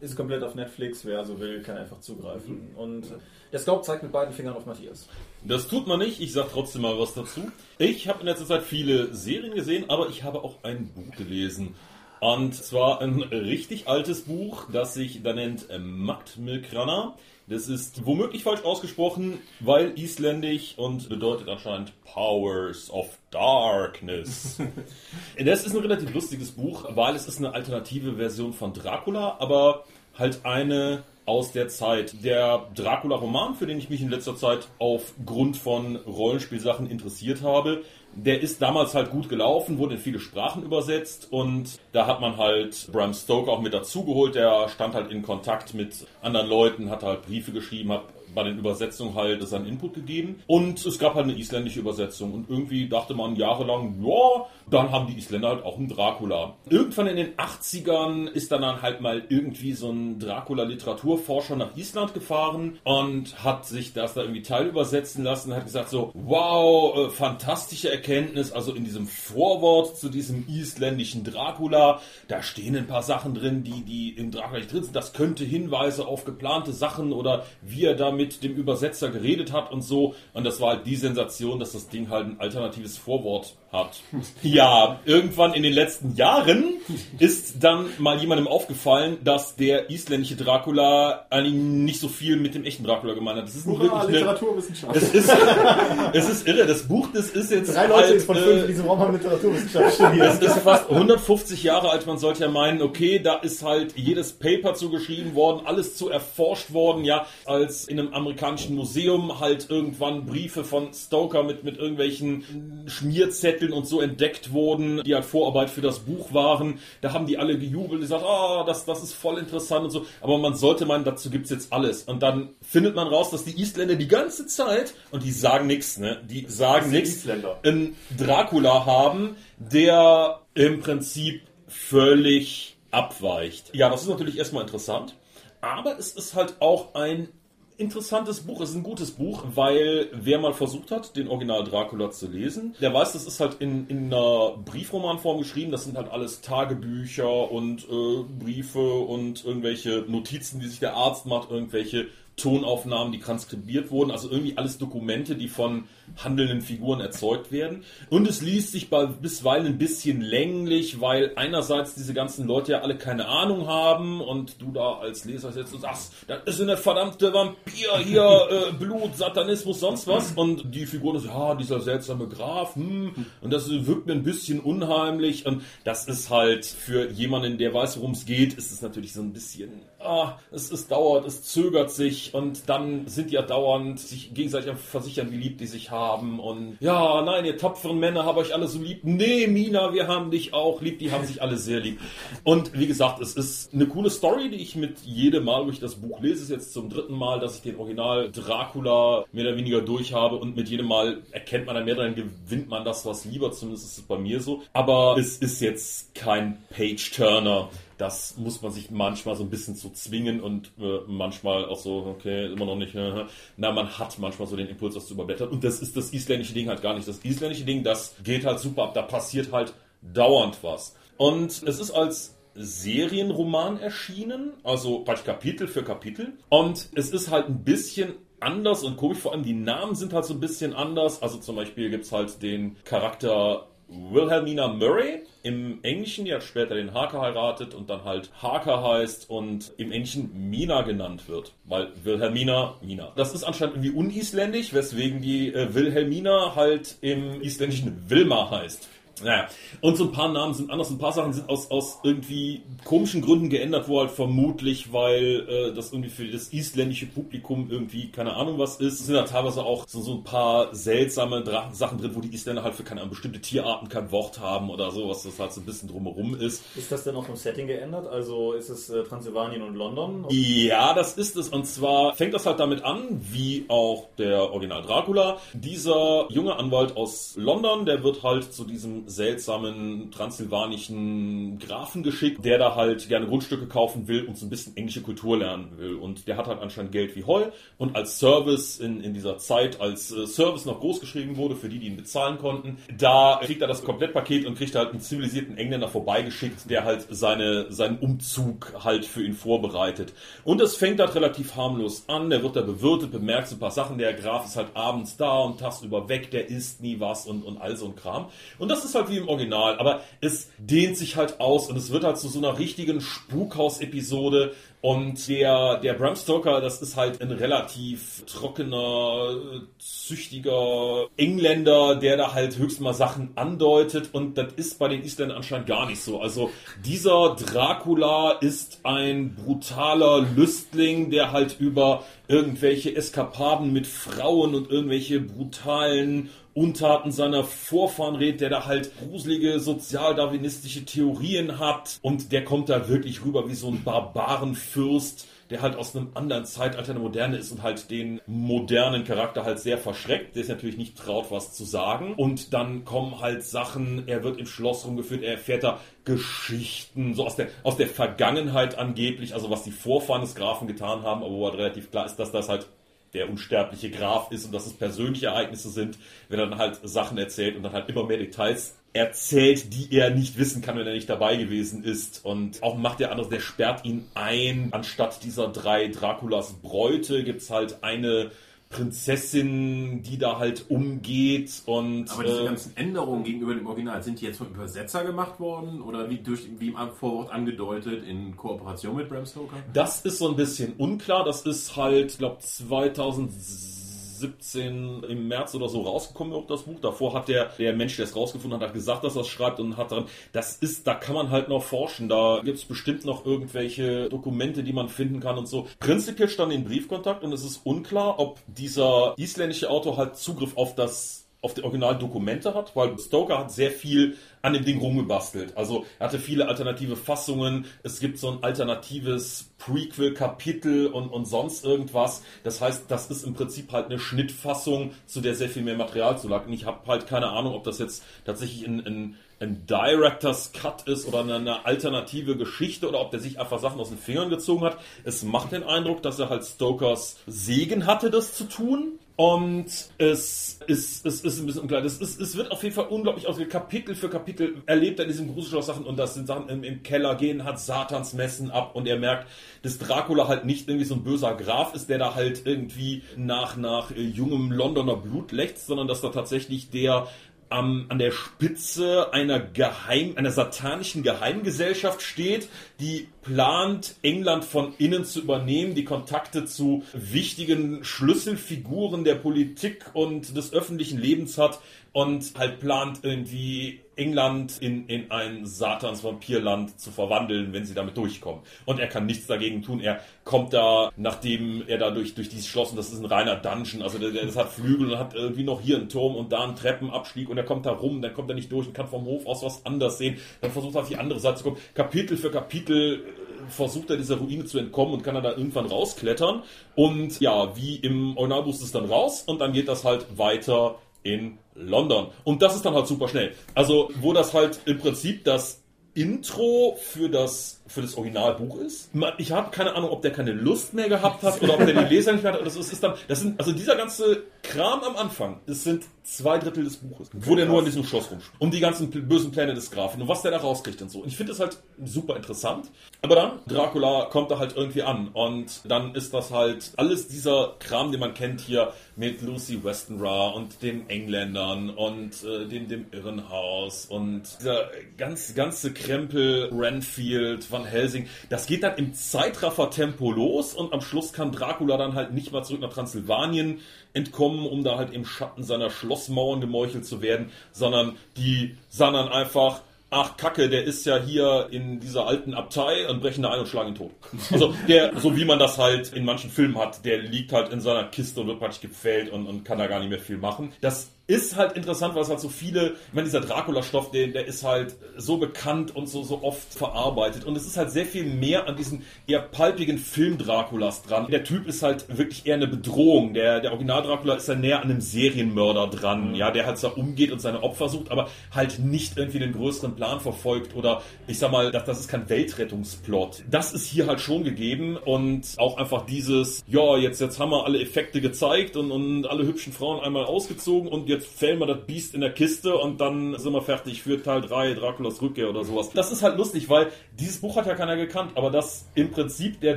[0.01, 2.71] ist komplett auf Netflix, wer so will, kann einfach zugreifen.
[2.77, 3.07] Und
[3.53, 5.09] der Scout zeigt mit beiden Fingern auf Matthias.
[5.45, 7.51] Das tut man nicht, ich sag trotzdem mal was dazu.
[7.79, 11.75] Ich habe in letzter Zeit viele Serien gesehen, aber ich habe auch ein Buch gelesen.
[12.21, 17.17] Und zwar ein richtig altes Buch, das sich da nennt äh, Makt Milkrana.
[17.47, 24.59] Das ist womöglich falsch ausgesprochen, weil isländisch und bedeutet anscheinend Powers of Darkness.
[25.39, 29.85] das ist ein relativ lustiges Buch, weil es ist eine alternative Version von Dracula, aber
[30.19, 32.25] halt eine aus der Zeit.
[32.25, 37.83] Der Dracula-Roman, für den ich mich in letzter Zeit aufgrund von Rollenspielsachen interessiert habe,
[38.17, 42.37] der ist damals halt gut gelaufen, wurde in viele Sprachen übersetzt und da hat man
[42.37, 44.37] halt Bram Stoker auch mit dazugeholt.
[44.37, 48.59] Der stand halt in Kontakt mit anderen Leuten, hat halt Briefe geschrieben, hat bei den
[48.59, 50.43] Übersetzungen halt seinen Input gegeben.
[50.47, 52.33] Und es gab halt eine isländische Übersetzung.
[52.33, 56.57] Und irgendwie dachte man jahrelang, ja, dann haben die Isländer halt auch einen Dracula.
[56.69, 62.15] Irgendwann in den 80ern ist dann, dann halt mal irgendwie so ein Dracula-Literaturforscher nach Island
[62.15, 67.91] gefahren und hat sich das da irgendwie teilübersetzen lassen, hat gesagt so, wow, äh, fantastische
[67.91, 73.65] Erkenntnis, also in diesem Vorwort zu diesem isländischen Dracula, da stehen ein paar Sachen drin,
[73.65, 74.97] die, die im Dracula nicht drin sind.
[74.97, 79.71] Das könnte Hinweise auf geplante Sachen oder wie er da mit dem Übersetzer geredet hat
[79.73, 80.15] und so.
[80.33, 84.01] Und das war halt die Sensation, dass das Ding halt ein alternatives Vorwort hat.
[84.43, 86.75] Ja, irgendwann in den letzten Jahren
[87.19, 92.65] ist dann mal jemandem aufgefallen, dass der isländische Dracula eigentlich nicht so viel mit dem
[92.65, 93.47] echten Dracula gemeint hat.
[93.47, 94.97] Das ist Hurra, wirklich eine, Literaturwissenschaft.
[94.97, 95.33] es ist,
[96.13, 96.67] es ist irre.
[96.67, 99.13] Das Buch, das ist jetzt Drei Leute halt, von äh, fünf in diesem Raum haben
[99.15, 100.35] Literaturwissenschaft studiert.
[100.35, 102.07] es ist fast 150 Jahre alt.
[102.07, 106.73] Man sollte ja meinen, okay, da ist halt jedes Paper zugeschrieben worden, alles zu erforscht
[106.73, 107.05] worden.
[107.05, 113.73] Ja, als in einem amerikanischen Museum halt irgendwann Briefe von Stoker mit, mit irgendwelchen Schmierzetteln
[113.73, 116.79] und so entdeckt wurden, die halt Vorarbeit für das Buch waren.
[117.01, 120.07] Da haben die alle gejubelt, gesagt, ah, oh, das, das ist voll interessant und so.
[120.21, 122.05] Aber man sollte meinen, dazu gibt's jetzt alles.
[122.05, 125.99] Und dann findet man raus, dass die Isländer die ganze Zeit, und die sagen nichts,
[125.99, 126.21] ne?
[126.29, 127.27] Die sagen nichts,
[127.63, 133.75] einen Dracula haben, der im Prinzip völlig abweicht.
[133.75, 135.17] Ja, das ist natürlich erstmal interessant.
[135.61, 137.29] Aber es ist halt auch ein
[137.77, 138.61] interessantes Buch.
[138.61, 142.75] Es ist ein gutes Buch, weil wer mal versucht hat, den Original Dracula zu lesen,
[142.81, 145.73] der weiß, das ist halt in, in einer Briefromanform geschrieben.
[145.73, 151.27] Das sind halt alles Tagebücher und äh, Briefe und irgendwelche Notizen, die sich der Arzt
[151.27, 155.85] macht, irgendwelche Tonaufnahmen, die transkribiert wurden, also irgendwie alles Dokumente, die von
[156.23, 157.85] handelnden Figuren erzeugt werden.
[158.11, 162.97] Und es liest sich bisweilen ein bisschen länglich, weil einerseits diese ganzen Leute ja alle
[162.97, 167.33] keine Ahnung haben und du da als Leser sitzt und sagst, das ist eine verdammte
[167.33, 170.33] Vampir hier, äh, Blut, Satanismus, sonst was.
[170.33, 174.61] Und die Figuren sagen, ja, dieser seltsame Graf, hm, und das wirkt mir ein bisschen
[174.61, 175.47] unheimlich.
[175.47, 179.21] Und das ist halt für jemanden, der weiß, worum es geht, ist es natürlich so
[179.21, 183.99] ein bisschen, ah, es, es dauert, es zögert sich und dann sind die ja dauernd
[183.99, 185.94] sich gegenseitig am versichern, wie lieb die sich haben
[186.41, 189.01] und ja, nein, ihr tapferen Männer habt euch alle so lieb.
[189.03, 192.01] Nee, Mina, wir haben dich auch lieb, die haben sich alle sehr lieb.
[192.43, 195.81] Und wie gesagt, es ist eine coole Story, die ich mit jedem Mal, wo ich
[195.81, 199.57] das Buch lese, ist jetzt zum dritten Mal, dass ich den Original Dracula mehr oder
[199.57, 203.07] weniger durch habe und mit jedem Mal erkennt man dann mehr, dann gewinnt man das
[203.07, 204.63] was lieber, zumindest ist es bei mir so.
[204.73, 209.91] Aber es ist jetzt kein Page-Turner das muss man sich manchmal so ein bisschen zu
[209.91, 212.95] zwingen und äh, manchmal auch so, okay, immer noch nicht.
[212.95, 213.25] Äh,
[213.57, 215.49] na, man hat manchmal so den Impuls, das zu überblättern.
[215.49, 217.07] Und das ist das isländische Ding halt gar nicht.
[217.07, 218.95] Das isländische Ding, das geht halt super ab.
[218.95, 220.97] Da passiert halt dauernd was.
[221.17, 226.33] Und es ist als Serienroman erschienen, also praktisch Kapitel für Kapitel.
[226.49, 230.25] Und es ist halt ein bisschen anders und komisch, vor allem die Namen sind halt
[230.25, 231.23] so ein bisschen anders.
[231.23, 236.75] Also zum Beispiel gibt es halt den Charakter Wilhelmina Murray im Englischen, die hat später
[236.75, 241.89] den Harker heiratet und dann halt Harker heißt und im Englischen Mina genannt wird, weil
[242.03, 243.13] Wilhelmina Mina.
[243.17, 248.89] Das ist anscheinend irgendwie unisländisch, weswegen die äh, Wilhelmina halt im Isländischen Wilma heißt.
[249.23, 249.49] Naja,
[249.81, 253.23] und so ein paar Namen sind anders, ein paar Sachen sind aus, aus irgendwie komischen
[253.23, 258.35] Gründen geändert, wo halt vermutlich, weil äh, das irgendwie für das isländische Publikum irgendwie keine
[258.35, 259.01] Ahnung was ist.
[259.01, 262.63] Es sind da teilweise auch so, so ein paar seltsame Sachen drin, wo die Isländer
[262.63, 265.67] halt für keine bestimmte Tierarten kein Wort haben oder so, was das halt so ein
[265.67, 266.65] bisschen drumherum ist.
[266.77, 268.07] Ist das denn auch vom Setting geändert?
[268.07, 270.27] Also ist es äh, Transsilvanien und London?
[270.31, 271.49] Ja, das ist es.
[271.49, 275.39] Und zwar fängt das halt damit an, wie auch der Original Dracula.
[275.53, 282.59] Dieser junge Anwalt aus London, der wird halt zu diesem seltsamen transsilvanischen Grafen geschickt, der
[282.59, 285.95] da halt gerne Grundstücke kaufen will und so ein bisschen englische Kultur lernen will.
[285.97, 287.47] Und der hat halt anscheinend Geld wie Heu
[287.79, 291.69] und als Service in, in dieser Zeit, als äh, Service noch groß geschrieben wurde, für
[291.69, 295.57] die, die ihn bezahlen konnten, da kriegt er das Komplettpaket und kriegt halt einen zivilisierten
[295.57, 300.13] Engländer vorbeigeschickt, der halt seine, seinen Umzug halt für ihn vorbereitet.
[300.45, 303.71] Und es fängt halt relativ harmlos an, der wird da bewirtet, bemerkt so ein paar
[303.71, 307.43] Sachen, der Graf ist halt abends da und tagsüber weg, der isst nie was und,
[307.43, 308.27] und all so ein Kram.
[308.59, 311.91] Und das ist halt wie im Original, aber es dehnt sich halt aus und es
[311.91, 314.53] wird halt zu so einer richtigen Spukhaus-Episode.
[314.81, 319.35] Und der, der Bram Stoker, das ist halt ein relativ trockener,
[319.79, 324.11] züchtiger Engländer, der da halt höchstens mal Sachen andeutet.
[324.13, 326.21] Und das ist bei den Isländern anscheinend gar nicht so.
[326.21, 326.51] Also
[326.85, 335.21] dieser Dracula ist ein brutaler Lüstling, der halt über irgendwelche Eskapaden mit Frauen und irgendwelche
[335.21, 341.99] brutalen Untaten seiner Vorfahren redet, der da halt gruselige sozialdarwinistische Theorien hat.
[342.01, 346.45] Und der kommt da wirklich rüber wie so ein Barbarenfürst, der halt aus einem anderen
[346.45, 350.77] Zeitalter der Moderne ist und halt den modernen Charakter halt sehr verschreckt, der ist natürlich
[350.77, 352.15] nicht traut, was zu sagen.
[352.15, 357.25] Und dann kommen halt Sachen, er wird im Schloss rumgeführt, er erfährt da Geschichten, so
[357.25, 361.33] aus der, aus der Vergangenheit angeblich, also was die Vorfahren des Grafen getan haben, aber
[361.33, 362.67] wo halt relativ klar ist, dass das halt
[363.15, 365.99] der unsterbliche Graf ist und dass es persönliche Ereignisse sind,
[366.29, 370.11] wenn er dann halt Sachen erzählt und dann halt immer mehr Details erzählt, die er
[370.11, 372.25] nicht wissen kann, wenn er nicht dabei gewesen ist.
[372.25, 374.69] Und auch macht der andere, der sperrt ihn ein.
[374.71, 378.31] Anstatt dieser drei Draculas Bräute gibt's halt eine
[378.75, 384.21] Prinzessin, die da halt umgeht und Aber diese äh, ganzen Änderungen gegenüber dem Original, sind
[384.21, 388.97] die jetzt vom Übersetzer gemacht worden oder wie, durch, wie im Vorwort angedeutet in Kooperation
[388.97, 389.57] mit Bram Stoker?
[389.73, 391.25] das ist so ein bisschen unklar.
[391.25, 393.84] Das ist halt, ich glaube 2017
[394.25, 396.81] 2017 im März oder so rausgekommen, ob das Buch.
[396.81, 399.61] Davor hat der, der Mensch, der es rausgefunden hat, hat gesagt, dass er es schreibt
[399.61, 402.09] und hat dann, das ist, da kann man halt noch forschen.
[402.09, 405.67] Da gibt es bestimmt noch irgendwelche Dokumente, die man finden kann und so.
[405.81, 410.75] Prinzipiell stand in Briefkontakt und es ist unklar, ob dieser isländische Autor halt Zugriff auf
[410.75, 415.57] das auf die Originaldokumente hat, weil Stoker hat sehr viel an dem Ding rumgebastelt.
[415.57, 421.65] Also er hatte viele alternative Fassungen, es gibt so ein alternatives Prequel-Kapitel und, und sonst
[421.65, 422.23] irgendwas.
[422.43, 426.19] Das heißt, das ist im Prinzip halt eine Schnittfassung, zu der sehr viel mehr Material
[426.19, 426.47] zu lag.
[426.47, 430.87] Und ich habe halt keine Ahnung, ob das jetzt tatsächlich ein, ein, ein Director's Cut
[430.87, 434.29] ist oder eine, eine alternative Geschichte oder ob der sich einfach Sachen aus den Fingern
[434.29, 434.77] gezogen hat.
[435.05, 438.99] Es macht den Eindruck, dass er halt Stokers Segen hatte, das zu tun.
[439.17, 439.67] Und
[439.99, 441.85] es ist, es ist ein bisschen unklar.
[441.85, 443.53] Es, ist, es wird auf jeden Fall unglaublich ausgewählt.
[443.53, 447.45] Kapitel für Kapitel erlebt er diesen Gruselschloss-Sachen und das sind Sachen im, im, Keller gehen,
[447.45, 449.29] hat Satans Messen ab und er merkt,
[449.63, 453.57] dass Dracula halt nicht irgendwie so ein böser Graf ist, der da halt irgendwie nach,
[453.57, 457.07] nach äh, jungem Londoner Blut lechzt, sondern dass da tatsächlich der
[457.55, 462.49] am, an der Spitze einer Geheim, einer satanischen Geheimgesellschaft steht,
[462.81, 470.37] die plant, England von innen zu übernehmen, die Kontakte zu wichtigen Schlüsselfiguren der Politik und
[470.37, 471.61] des öffentlichen Lebens hat
[471.93, 478.43] und halt plant irgendwie England in, in ein Satans-Vampirland zu verwandeln, wenn sie damit durchkommen.
[478.65, 479.81] Und er kann nichts dagegen tun.
[479.81, 483.37] Er kommt da, nachdem er da durch, durch dieses Schloss, und das ist ein reiner
[483.37, 486.45] Dungeon, also der, das hat Flügel und hat irgendwie noch hier einen Turm und da
[486.45, 489.05] einen Treppenabstieg und er kommt da rum, dann kommt er nicht durch und kann vom
[489.05, 491.57] Hof aus was anders sehen, dann versucht er auf die andere Seite zu kommen.
[491.75, 495.67] Kapitel für Kapitel äh, versucht er dieser Ruine zu entkommen und kann er da irgendwann
[495.67, 496.43] rausklettern.
[496.75, 500.77] Und ja, wie im Originalbuch ist es dann raus und dann geht das halt weiter
[501.03, 502.09] in London.
[502.25, 503.35] Und das ist dann halt super schnell.
[503.55, 505.63] Also, wo das halt im Prinzip das
[505.95, 508.91] Intro für das, für das Originalbuch ist.
[509.19, 511.95] Ich habe keine Ahnung, ob der keine Lust mehr gehabt hat oder ob der die
[511.95, 512.45] Leser nicht mehr hat.
[512.45, 516.39] Das ist, ist dann, das sind, also dieser ganze Kram am Anfang, das sind zwei
[516.39, 518.35] Drittel des Buches, wo der nur in diesem Schloss rumspielt.
[518.39, 521.01] Um die ganzen bösen Pläne des Grafen und was der da rauskriegt und so.
[521.01, 522.71] Und ich finde das halt super interessant.
[523.01, 527.57] Aber dann, Dracula kommt da halt irgendwie an und dann ist das halt alles dieser
[527.59, 532.87] Kram, den man kennt hier mit Lucy Westenra und den Engländern und äh, dem, dem
[532.93, 538.09] Irrenhaus und dieser ganz, ganze Krempel, Renfield, Van Helsing.
[538.29, 542.43] Das geht dann im Zeitraffer-Tempo los und am Schluss kann Dracula dann halt nicht mal
[542.43, 543.61] zurück nach Transsilvanien
[543.95, 549.09] entkommen, um da halt im Schatten seiner Schlossmauern gemeuchelt zu werden, sondern die sahen dann
[549.09, 553.41] einfach, ach Kacke, der ist ja hier in dieser alten Abtei und brechen da ein
[553.41, 553.93] und schlagen ihn tot.
[554.33, 557.61] Also der, so wie man das halt in manchen Filmen hat, der liegt halt in
[557.61, 560.53] seiner Kiste und wird praktisch gepfählt und, und kann da gar nicht mehr viel machen.
[560.61, 564.27] Das ist halt interessant, weil es halt so viele, ich meine, dieser Dracula-Stoff, der, der
[564.27, 567.25] ist halt so bekannt und so, so oft verarbeitet.
[567.25, 571.09] Und es ist halt sehr viel mehr an diesen eher palpigen Film-Draculas dran.
[571.11, 573.13] Der Typ ist halt wirklich eher eine Bedrohung.
[573.13, 576.15] Der, der Original-Dracula ist ja näher an einem Serienmörder dran, mhm.
[576.15, 579.77] ja, der halt so umgeht und seine Opfer sucht, aber halt nicht irgendwie den größeren
[579.77, 583.25] Plan verfolgt oder ich sag mal, das, das ist kein Weltrettungsplot.
[583.31, 587.45] Das ist hier halt schon gegeben und auch einfach dieses, ja, jetzt, jetzt haben wir
[587.45, 591.67] alle Effekte gezeigt und, und alle hübschen Frauen einmal ausgezogen und jetzt fällen wir das
[591.67, 595.45] Biest in der Kiste und dann sind wir fertig für Teil 3, Draculas Rückkehr oder
[595.45, 595.71] sowas.
[595.71, 599.41] Das ist halt lustig, weil dieses Buch hat ja keiner gekannt, aber das im Prinzip
[599.41, 599.57] der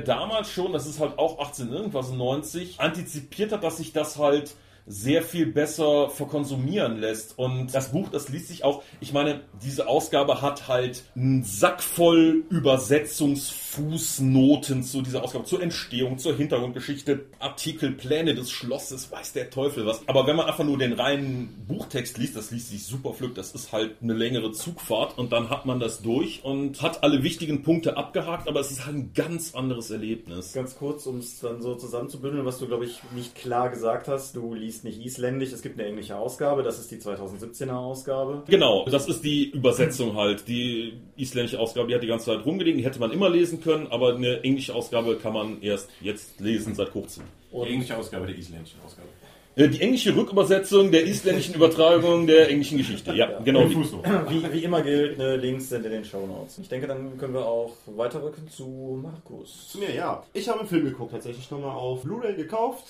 [0.00, 4.54] damals schon, das ist halt auch 18 irgendwas 90, antizipiert hat, dass sich das halt
[4.88, 7.38] sehr viel besser verkonsumieren lässt.
[7.38, 11.80] Und das Buch, das liest sich auch, ich meine, diese Ausgabe hat halt einen Sack
[11.82, 19.50] voll Übersetzungsfußnoten zu dieser Ausgabe, zur Entstehung, zur Hintergrundgeschichte, Artikel, Pläne des Schlosses, weiß der
[19.50, 20.00] Teufel was.
[20.08, 23.52] Aber wenn man einfach nur den reinen Buchtext liest, das liest sich super flück, das
[23.52, 27.62] ist halt eine längere Zugfahrt und dann hat man das durch und hat alle wichtigen
[27.62, 30.54] Punkte abgehakt, aber es ist halt ein ganz anderes Erlebnis.
[30.54, 34.36] Ganz kurz, um es dann so zusammenzubündeln, was du, glaube ich, nicht klar gesagt hast,
[34.36, 38.42] du liest ist nicht isländisch, es gibt eine englische Ausgabe, das ist die 2017er Ausgabe.
[38.46, 40.46] Genau, das ist die Übersetzung halt.
[40.46, 43.88] Die isländische Ausgabe, die hat die ganze Zeit rumgelegen, die hätte man immer lesen können,
[43.88, 47.24] aber eine englische Ausgabe kann man erst jetzt lesen, seit kurzem.
[47.50, 49.08] Und die englische Ausgabe der isländischen Ausgabe.
[49.58, 53.12] Äh, die englische Rückübersetzung der isländischen Übertragung der englischen Geschichte.
[53.12, 53.40] Ja, ja.
[53.40, 53.68] genau.
[53.68, 56.58] Wie, wie, immer gilt, ne, Links sind in den Show Notes.
[56.58, 59.68] Ich denke, dann können wir auch weiterrücken zu Markus.
[59.68, 60.22] Zu mir, ja.
[60.32, 62.84] Ich habe einen Film geguckt, tatsächlich nochmal auf Blu-ray gekauft.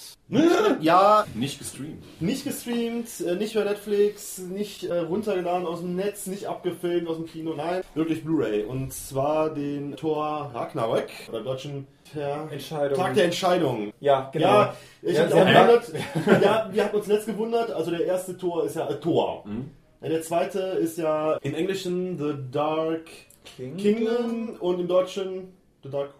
[0.80, 1.24] ja.
[1.34, 2.04] Nicht gestreamt.
[2.20, 7.16] Nicht gestreamt, äh, nicht bei Netflix, nicht äh, runtergeladen aus dem Netz, nicht abgefilmt aus
[7.16, 7.80] dem Kino, nein.
[7.94, 8.64] Wirklich Blu-ray.
[8.64, 12.98] Und zwar den Tor Ragnarök, oder deutschen Per Entscheidung.
[12.98, 13.92] Tag der Entscheidung.
[14.00, 14.46] Ja, genau.
[14.46, 15.92] Ja, ich ja, auch gewundert.
[16.42, 17.70] ja, wir haben uns letzt gewundert.
[17.70, 19.44] Also der erste Tor ist ja äh, Tor.
[19.46, 19.70] Mhm.
[20.00, 23.06] Ja, der zweite ist ja im Englischen The Dark
[23.56, 26.10] Kingdom, Kingdom und im Deutschen The Dark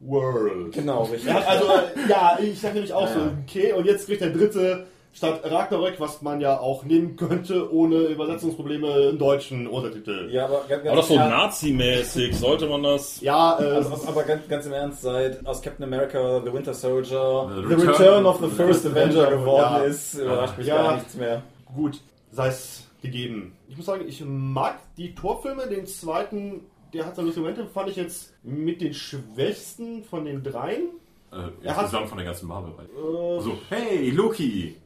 [0.00, 0.72] World.
[0.72, 1.26] Genau, richtig.
[1.26, 1.66] Ja, also
[2.08, 6.20] ja, ich sage nämlich auch so, okay, und jetzt kriegt der dritte statt Ragnarök, was
[6.22, 10.28] man ja auch nehmen könnte, ohne Übersetzungsprobleme im deutschen Untertitel.
[10.30, 12.36] Ja, aber ganz, War das so nazimäßig?
[12.36, 13.20] Sollte man das?
[13.20, 17.48] Ja, äh, Also, aber ganz, ganz im Ernst, seit aus Captain America The Winter Soldier
[17.48, 19.84] The The Return- Return of the First Avenger geworden Ja.
[19.84, 20.82] ist, überrascht mich Ja.
[20.82, 21.42] gar nichts mehr.
[21.74, 22.00] gut,
[22.30, 23.56] sei es gegeben.
[23.68, 25.66] Ich muss sagen, ich mag die Torfilme.
[25.66, 26.60] Den zweiten,
[26.92, 30.88] der hat seine Momente, fand ich jetzt mit den schwächsten von den dreien.
[31.32, 32.72] Äh, Er hat- insgesamt von der ganzen Marvel.
[32.78, 34.76] Äh, So, hey, Loki!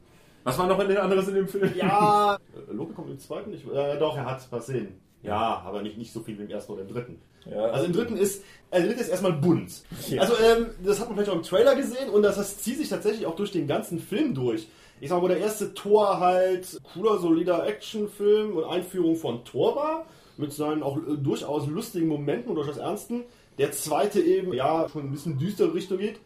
[0.49, 1.71] Was war noch in den anderes in dem Film?
[1.75, 2.37] Ja,
[2.71, 3.65] Loki kommt im zweiten nicht.
[3.67, 4.99] Äh, doch, er hat was sehen.
[5.21, 7.21] Ja, aber nicht, nicht so viel wie im ersten oder im dritten.
[7.49, 7.65] Ja.
[7.65, 9.83] Also im dritten ist, also der dritte ist erstmal bunt.
[10.09, 10.21] Ja.
[10.21, 12.89] Also ähm, das hat man vielleicht auch im Trailer gesehen und das, das zieht sich
[12.89, 14.67] tatsächlich auch durch den ganzen Film durch.
[15.01, 19.75] Ich sag mal, wo der erste Tor halt cooler, solider Actionfilm und Einführung von Thor
[19.75, 20.05] war,
[20.37, 23.23] mit seinen auch äh, durchaus lustigen Momenten und durchaus ernsten.
[23.57, 26.19] Der zweite eben, ja, schon ein bisschen düstere Richtung geht,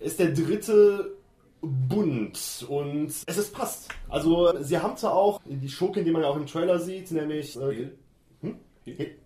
[0.00, 1.13] ist der dritte
[1.66, 3.88] bunt und es ist passt.
[4.08, 7.56] Also sie haben zwar auch die Schurkin, die man ja auch im Trailer sieht, nämlich
[7.56, 7.90] äh,
[8.42, 8.56] hm?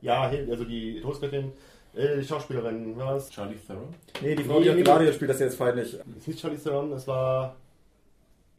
[0.01, 1.53] ja, Hill, also die Todesgöttin,
[1.95, 3.31] äh, die Schauspielerin, das?
[3.31, 3.89] Charlie Theron?
[4.23, 5.93] Nee, die Frau, die Nee, Gladiator spielt, das ist jetzt feindlich.
[6.07, 7.57] Das ist nicht Charlie Theron, das war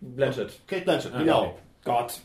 [0.02, 0.60] Blanchett.
[0.68, 1.42] Kate Blanchett, Ah, genau.
[1.44, 1.54] okay.
[1.86, 2.22] Gott.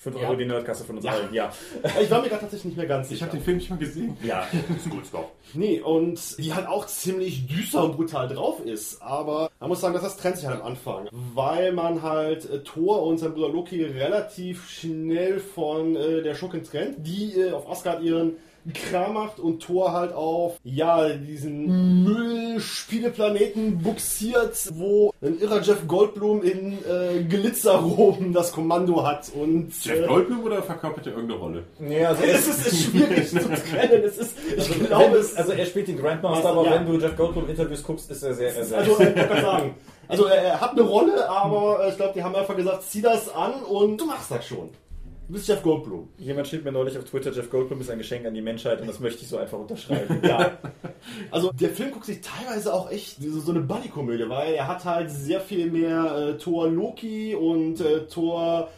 [0.00, 0.22] 5 Ja.
[0.28, 1.12] Euro die Nerdkasse von uns Ja.
[1.12, 1.52] allen, ja.
[2.02, 3.26] Ich war mir gerade tatsächlich nicht mehr ganz Ich sicher.
[3.26, 4.16] habe den Film nicht mal gesehen.
[4.22, 5.32] ja, ist gut, Stop.
[5.54, 9.02] Nee, und die halt auch ziemlich düster und brutal drauf ist.
[9.02, 11.08] Aber man muss sagen, dass das trennt sich halt am Anfang.
[11.34, 16.62] Weil man halt äh, Thor und sein Bruder Loki relativ schnell von äh, der Schurkin
[16.62, 18.36] trennt, die äh, auf Asgard ihren
[18.74, 26.42] Kram macht und Thor halt auf, ja, diesen Müllspieleplaneten buxiert, wo ein irrer Jeff Goldblum
[26.42, 31.64] in äh, Glitzerroben das Kommando hat und Jeff äh, Goldblum oder verkörpert er irgendeine Rolle?
[31.78, 34.02] Nee, also es ist, ist schwierig zu trennen.
[34.04, 36.74] Es ist, ich Also, glaube, es also er spielt den Grandmaster, Also, aber ja.
[36.76, 39.74] wenn du Jeff Goldblum Interviews guckst, ist er sehr, sehr Also, ich wollte gerade sagen.
[40.08, 43.02] Also, er, er hat eine Rolle, aber äh, ich glaube, die haben einfach gesagt, zieh
[43.02, 44.70] das an und du machst das schon.
[45.28, 46.08] Du bist Jeff Goldblum.
[46.16, 48.86] Jemand schrieb mir neulich auf Twitter, Jeff Goldblum ist ein Geschenk an die Menschheit und
[48.86, 50.22] das möchte ich so einfach unterschreiben.
[50.28, 50.56] Ja.
[51.30, 54.84] Also, der Film guckt sich teilweise auch echt so, so eine Buddy-Komödie, weil er hat
[54.86, 58.68] halt sehr viel mehr äh, Thor Loki und äh, Thor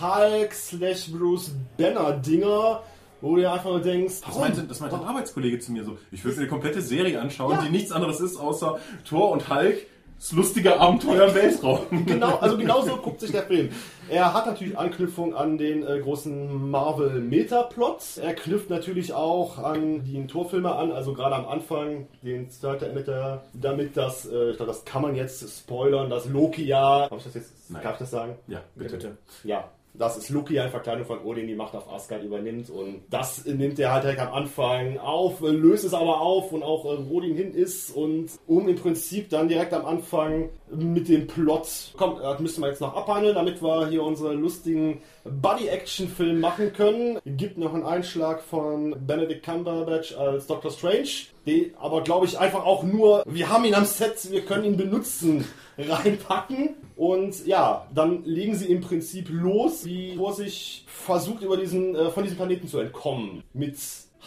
[0.00, 2.82] Hulk slash Bruce Banner Dinger,
[3.22, 5.96] wo du dir einfach nur denkst, Das meinte, das meinte ein Arbeitskollege zu mir so.
[6.12, 7.62] Ich würde mir eine komplette Serie anschauen, Ja.
[7.62, 9.86] die nichts anderes ist außer Thor und Hulk.
[10.24, 11.80] Das lustige Abenteuer im Weltraum.
[12.06, 13.68] genau, also genau so guckt sich der Film.
[14.08, 17.98] Er hat natürlich Anknüpfung an den äh, großen Marvel Metaplot.
[18.22, 23.08] Er knüpft natürlich auch an die Torfilme an, also gerade am Anfang, den zweiten endet
[23.08, 27.18] er damit, dass, äh, ich glaube, das kann man jetzt spoilern, dass Loki ja, darf
[27.18, 27.82] ich das jetzt, Nein.
[27.82, 28.36] darf ich das sagen?
[28.46, 29.18] Ja, bitte.
[29.42, 33.44] Ja, dass es Loki in Verkleidung von Odin die Macht auf Asgard übernimmt und das
[33.44, 37.10] nimmt er halt direkt am Anfang auf, äh, löst es aber auf und auch äh,
[37.10, 42.18] Odin hin ist und um im Prinzip dann direkt am Anfang mit dem Plot, komm,
[42.20, 47.18] das müsste man jetzt noch abhandeln, damit wir hier unsere lustigen Buddy-Action-Film machen können.
[47.24, 51.08] Gibt noch einen Einschlag von Benedict Cumberbatch als Doctor Strange,
[51.46, 54.76] die aber glaube ich einfach auch nur, wir haben ihn am Set, wir können ihn
[54.76, 55.44] benutzen,
[55.78, 56.70] reinpacken.
[56.96, 62.10] Und ja, dann legen sie im Prinzip los, wie Thor sich versucht, über diesen, äh,
[62.10, 63.42] von diesem Planeten zu entkommen.
[63.52, 63.76] Mit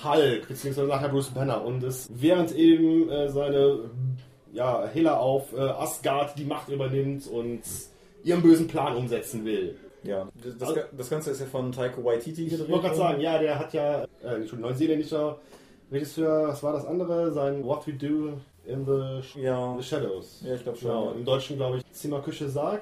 [0.03, 1.63] Hulk, beziehungsweise nachher Bruce Banner.
[1.63, 3.89] Und es, während eben äh, seine
[4.53, 7.61] ja, Hela auf äh, Asgard die Macht übernimmt und
[8.23, 9.77] ihren bösen Plan umsetzen will.
[10.03, 12.69] Ja, das, das, das Ganze ist ja von Taiko Waititi Ich gedreht.
[12.69, 15.37] wollte gerade sagen, ja, der hat ja, äh, neuseeländischer
[15.91, 17.31] Regisseur, was war das andere?
[17.31, 18.33] Sein What We Do
[18.65, 20.41] in the, Sh Ja, the Shadows.
[20.45, 20.89] ja, ich glaube schon.
[20.89, 22.81] Genau, im Deutschen glaube ich Zimmer, Küche, Sarg.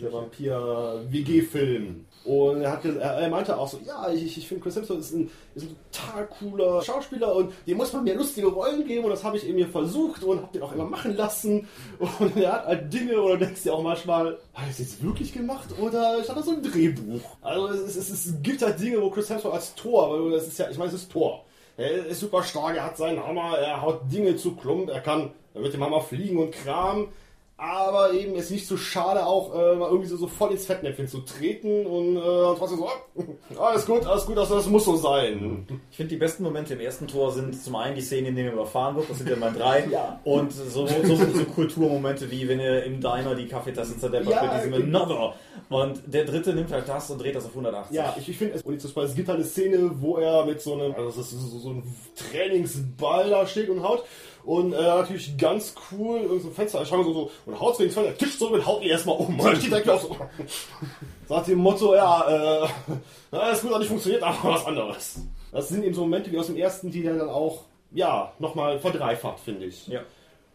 [0.00, 2.06] Der Vampir-WG-Film.
[2.24, 5.12] Und er, hat, er, er meinte auch so, ja, ich, ich finde Chris Hemsworth ist
[5.12, 9.10] ein, ist ein total cooler Schauspieler und dem muss man mehr lustige Rollen geben und
[9.10, 11.68] das habe ich eben mir versucht und habe den auch immer machen lassen.
[11.98, 15.32] Und er hat halt Dinge oder denkst dir auch manchmal, hat er das jetzt wirklich
[15.34, 17.20] gemacht oder ist das so ein Drehbuch?
[17.42, 20.58] Also es, es, es gibt halt Dinge, wo Chris Hemsworth als Tor, weil das ist
[20.58, 21.44] ja, ich meine, es ist Tor.
[21.76, 25.32] Er ist super stark, er hat seinen Hammer, er haut Dinge zu Klump, er kann
[25.54, 27.08] mit dem Hammer fliegen und Kram.
[27.56, 31.06] Aber eben ist nicht so schade, auch äh, mal irgendwie so, so voll ins Fettnäpfchen
[31.06, 32.20] zu treten und äh,
[32.58, 32.88] trotzdem so,
[33.56, 35.64] ah, alles gut, alles gut, also das muss so sein.
[35.88, 38.46] Ich finde, die besten Momente im ersten Tor sind zum einen die Szene, in der
[38.46, 39.84] er überfahren wird, das sind ja mal drei.
[39.94, 40.18] Ja.
[40.24, 44.52] Und so, so, so Kulturmomente, wie wenn er im Diner die Kaffeetasse zerdeppert Ja, mit
[44.56, 45.02] diesem genau.
[45.04, 45.34] Another.
[45.68, 47.94] Und der dritte nimmt halt das und dreht das auf 180.
[47.94, 50.94] Ja, ich, ich finde, es, es gibt halt eine Szene, wo er mit so einem,
[50.94, 51.82] also das ist so, so ein
[52.16, 54.04] Trainingsball da steht und haut.
[54.44, 57.94] Und äh, natürlich ganz cool, irgend so ein Fenster, mal so, so und haut wegen
[57.94, 59.40] der Tisch so und haut ihn erstmal um.
[59.40, 60.16] Und steht direkt auf so.
[61.26, 62.68] Sagt dem Motto, ja, äh,
[63.30, 65.20] na, das gut, hat nicht funktioniert, aber was anderes.
[65.50, 69.40] Das sind eben so Momente wie aus dem ersten, die dann auch, ja, nochmal verdreifacht,
[69.40, 69.86] finde ich.
[69.86, 70.00] Ja.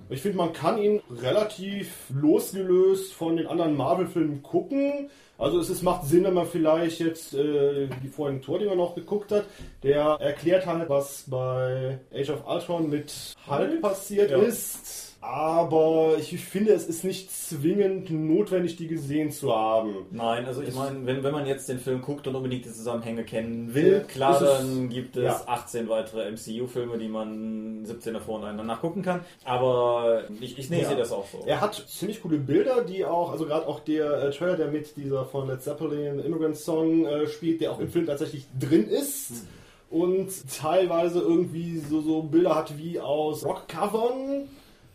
[0.10, 5.10] Ich finde, man kann ihn relativ losgelöst von den anderen Marvel-Filmen gucken.
[5.38, 9.32] Also es ist, macht Sinn, wenn man vielleicht jetzt äh, die vorigen Tordinger noch geguckt
[9.32, 9.46] hat.
[9.84, 14.38] Der erklärt halt, was bei Age of Ultron mit Hulk passiert Ja.
[14.40, 15.09] ist.
[15.22, 20.06] Aber ich finde, es ist nicht zwingend notwendig, die gesehen zu haben.
[20.12, 23.26] Nein, also ich meine, wenn, wenn man jetzt den Film guckt und unbedingt die Zusammenhänge
[23.26, 25.42] kennen will, klar, dann gibt es ja.
[25.46, 29.20] 18 weitere MCU-Filme, die man 17 davor untereinander nachgucken kann.
[29.44, 30.88] Aber ich, ich nee, Ja.
[30.88, 31.44] sehe das auch so.
[31.46, 34.96] Er hat ziemlich coole Bilder, die auch, also gerade auch der äh, Trailer, der mit
[34.96, 39.46] dieser von Led Zeppelin Immigrant Song äh, spielt, der auch im Film tatsächlich drin ist.
[39.90, 44.48] Und teilweise irgendwie so, so Bilder hat wie aus Rockcovern,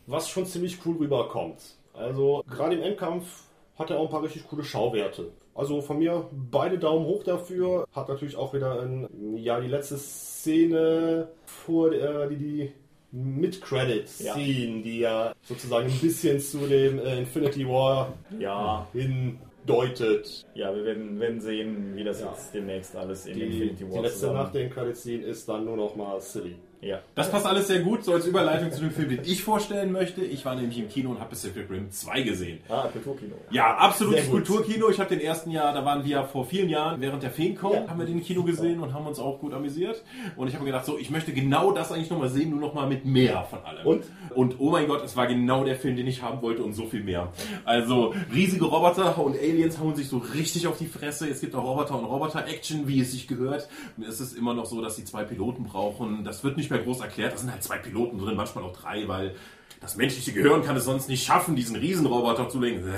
[0.06, 1.76] was schon ziemlich cool rüberkommt.
[1.94, 3.44] Also gerade im Endkampf
[3.78, 5.30] hat er auch ein paar richtig coole Schauwerte.
[5.54, 7.86] Also von mir beide Daumen hoch dafür.
[7.92, 12.72] Hat natürlich auch wieder ein, ja, die letzte Szene vor, äh, die, die
[13.12, 20.44] Mid-Credit-Scene, die ja sozusagen ein bisschen zu dem äh, Infinity War Ja, hindeutet.
[20.54, 22.30] ja, wir werden, werden sehen, wie das Ja.
[22.32, 25.64] jetzt demnächst alles in Die, Infinity die War letzte zusammen- nach den Credit-Scene ist dann
[25.64, 26.56] nur noch mal silly.
[26.84, 26.98] Ja.
[27.14, 30.22] Das passt alles sehr gut, so als Überleitung zu dem Film, den ich vorstellen möchte.
[30.22, 32.60] Ich war nämlich im Kino und habe Pacific Rim 2 gesehen.
[32.68, 33.34] Ah, Kulturkino.
[33.50, 34.28] Ja, absolutes.
[34.28, 34.90] Kulturkino.
[34.90, 37.88] Ich habe den ersten Jahr, da waren wir vor vielen Jahren während der Feencon, Ja.
[37.88, 40.02] haben wir den Kino gesehen und haben uns auch gut amüsiert.
[40.36, 42.86] Und ich habe mir gedacht, so, ich möchte genau das eigentlich nochmal sehen, nur nochmal
[42.86, 43.86] mit mehr von allem.
[43.86, 44.04] Und?
[44.34, 46.86] Und oh mein Gott, es war genau der Film, den ich haben wollte und so
[46.86, 47.32] viel mehr.
[47.64, 51.28] Also riesige Roboter und Aliens hauen sich so richtig auf die Fresse.
[51.28, 53.68] Es gibt auch Roboter und Roboter-Action, wie es sich gehört.
[54.06, 56.24] Es ist immer noch so, dass sie zwei Piloten brauchen.
[56.24, 57.32] Das wird nicht mehr groß erklärt.
[57.32, 59.34] Da sind halt zwei Piloten drin, manchmal auch drei, weil
[59.84, 62.90] das menschliche Gehirn kann es sonst nicht schaffen, diesen Riesenroboter zu lenken.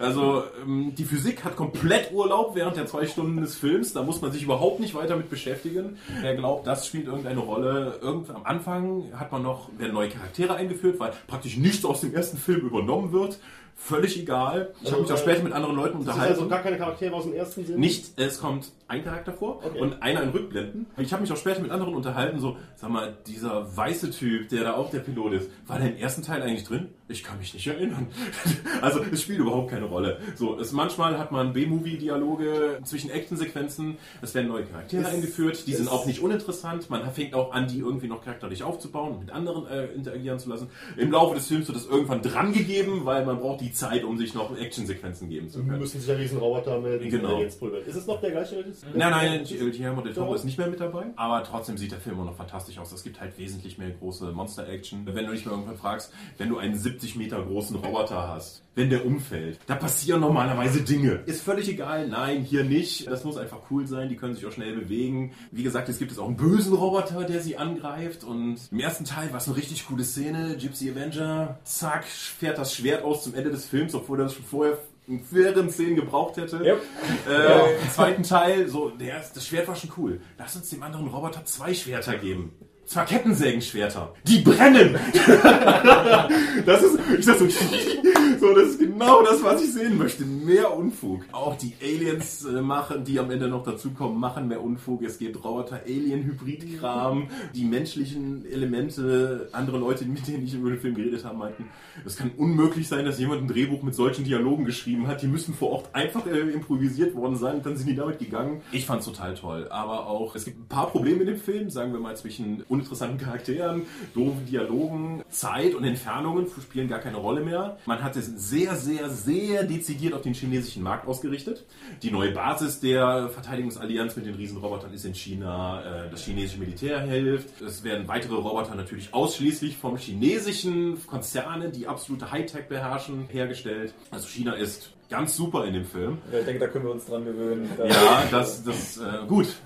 [0.00, 3.92] Also ähm, die Physik hat komplett Urlaub während der zwei Stunden des Films.
[3.92, 5.96] Da muss man sich überhaupt nicht weiter mit beschäftigen.
[6.20, 7.98] Wer glaubt, das spielt irgendeine Rolle.
[8.02, 12.14] Irgend am Anfang hat man noch werden neue Charaktere eingeführt, weil praktisch nichts aus dem
[12.14, 13.38] ersten Film übernommen wird.
[13.80, 14.74] Völlig egal.
[14.82, 16.34] Ich habe mich auch Also, später mit anderen Leuten Das ist unterhalten.
[16.34, 17.78] also gar keine Charaktere aus dem ersten Sinn?
[17.80, 19.78] Nicht, es kommt ein Charakter vor Okay.
[19.80, 20.86] und einer in Rückblenden.
[20.98, 24.64] Ich habe mich auch später mit anderen unterhalten, so, sag mal, dieser weiße Typ, der
[24.64, 26.88] da auch der Pilot ist, war der im ersten Teil eigentlich drin?
[27.10, 28.06] Ich kann mich nicht erinnern.
[28.82, 30.18] also es spielt überhaupt keine Rolle.
[30.36, 35.72] So, es, manchmal hat man B-Movie-Dialoge zwischen Actionsequenzen, es werden neue Charaktere Es- eingeführt, die
[35.74, 36.90] sind auch nicht uninteressant.
[36.90, 40.48] Man fängt auch an, die irgendwie noch charakterlich aufzubauen und mit anderen äh, interagieren zu
[40.48, 40.68] lassen.
[40.96, 44.34] Im Laufe des Films wird das irgendwann drangegeben, weil man braucht die Zeit, um sich
[44.34, 45.78] noch Actionsequenzen geben zu können.
[45.78, 47.40] Müssen sich ja Riesenroboter mit diesen Genau.
[47.58, 47.86] Prügeln.
[47.86, 48.64] Ist es noch der gleiche?
[48.94, 51.06] Nein, nein, Guillermo del Toro ist nicht mehr mit dabei.
[51.16, 52.92] Aber trotzdem sieht der Film immer noch fantastisch aus.
[52.92, 55.06] Es gibt halt wesentlich mehr große Monster-Action.
[55.06, 58.90] Wenn du dich mal irgendwann fragst, wenn du einen 70 Meter großen Roboter hast, wenn
[58.90, 61.22] der umfällt, da passieren normalerweise Dinge.
[61.26, 62.08] Ist völlig egal.
[62.08, 63.06] Nein, hier nicht.
[63.06, 64.08] Das muss einfach cool sein.
[64.08, 65.32] Die können sich auch schnell bewegen.
[65.52, 68.24] Wie gesagt, es gibt jetzt auch einen bösen Roboter, der sie angreift.
[68.24, 70.56] Und im ersten Teil war es eine richtig coole Szene.
[70.58, 74.44] Gypsy Avenger, zack, fährt das Schwert aus zum Ende des Films, obwohl er das schon
[74.44, 76.58] vorher in früheren Szenen gebraucht hätte.
[76.58, 76.82] Yep.
[77.28, 80.20] Äh, Im zweiten Teil, so, der, das Schwert war schon cool.
[80.36, 82.52] Lass uns dem anderen Roboter zwei Schwerter geben.
[82.88, 84.14] Zwar Kettensägenschwerter.
[84.24, 84.96] Die brennen!
[86.64, 87.46] das ist, ich sag so,
[88.40, 90.24] so, das ist genau das, was ich sehen möchte.
[90.24, 91.26] Mehr Unfug.
[91.32, 95.02] Auch die Aliens äh, machen, die am Ende noch dazukommen, machen mehr Unfug.
[95.02, 97.28] Es gibt Roboter-Alien-Hybrid-Kram.
[97.54, 101.66] Die menschlichen Elemente, andere Leute, mit denen ich über den Film geredet habe, meinten,
[102.06, 105.20] es kann unmöglich sein, dass jemand ein Drehbuch mit solchen Dialogen geschrieben hat.
[105.20, 108.62] Die müssen vor Ort einfach äh, improvisiert worden sein und dann sind die damit gegangen.
[108.72, 109.66] Ich fand's total toll.
[109.68, 113.18] Aber auch, es gibt ein paar Probleme in dem Film, sagen wir mal zwischen uninteressanten
[113.18, 113.82] Charakteren,
[114.14, 117.78] doofen Dialogen, Zeit und Entfernungen spielen gar keine Rolle mehr.
[117.86, 121.64] Man hat es sehr, sehr, sehr dezidiert auf den chinesischen Markt ausgerichtet.
[122.02, 125.82] Die neue Basis der Verteidigungsallianz mit den Riesenrobotern ist in China.
[125.82, 127.60] Äh, Das chinesische Militär hilft.
[127.60, 133.94] Es werden weitere Roboter natürlich ausschließlich vom chinesischen Konzerne, die absolute Hightech beherrschen, hergestellt.
[134.10, 136.18] Also China ist ganz super in dem Film.
[136.26, 137.68] Ich denke, da können wir uns dran gewöhnen.
[137.78, 139.48] Ja, das, das, äh, gut.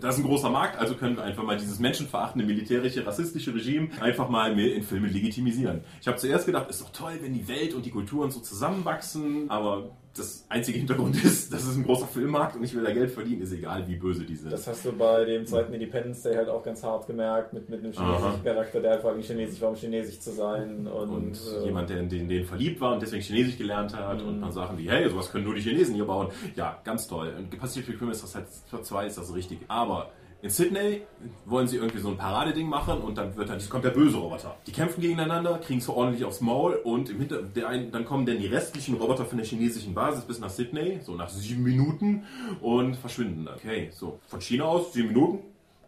[0.00, 3.88] Das ist ein großer Markt, also können wir einfach mal dieses menschenverachtende, militärische, rassistische Regime
[4.00, 5.82] einfach mal mehr in Filmen legitimisieren.
[6.00, 9.50] Ich habe zuerst gedacht, ist doch toll, wenn die Welt und die Kulturen so zusammenwachsen,
[9.50, 13.10] aber das einzige Hintergrund ist, das ist ein großer Filmmarkt und ich will da Geld
[13.10, 14.52] verdienen, ist egal, wie böse die sind.
[14.52, 17.80] Das hast du bei dem zweiten Independence Day halt auch ganz hart gemerkt, mit, mit
[17.84, 18.40] einem chinesischen Aha.
[18.44, 20.86] Charakter, der einfach nicht chinesisch war, um chinesisch zu sein.
[20.86, 24.22] Und, und äh, jemand, der in den, den verliebt war und deswegen Chinesisch gelernt hat
[24.22, 24.28] Mhm.
[24.28, 26.28] und dann Sachen wie, hey, sowas können nur die Chinesen hier bauen.
[26.56, 27.32] Ja, ganz toll.
[27.36, 29.58] Und Pacific Rim ist das halt, für zwei ist das richtig.
[29.68, 30.10] Aber
[30.40, 31.02] in Sydney
[31.46, 34.56] wollen sie irgendwie so ein Paradeding machen und dann wird dann, kommt der böse Roboter.
[34.66, 38.24] Die kämpfen gegeneinander, kriegen so ordentlich aufs Maul und im Hinter, der ein, dann kommen
[38.24, 42.24] dann die restlichen Roboter von der chinesischen Basis bis nach Sydney, so nach sieben Minuten
[42.60, 43.56] und verschwinden dann.
[43.56, 45.40] Okay, so von China aus sieben Minuten,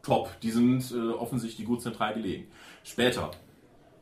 [0.03, 0.31] top.
[0.43, 2.49] Die sind äh, offensichtlich gut zentral gelegen.
[2.83, 3.31] Später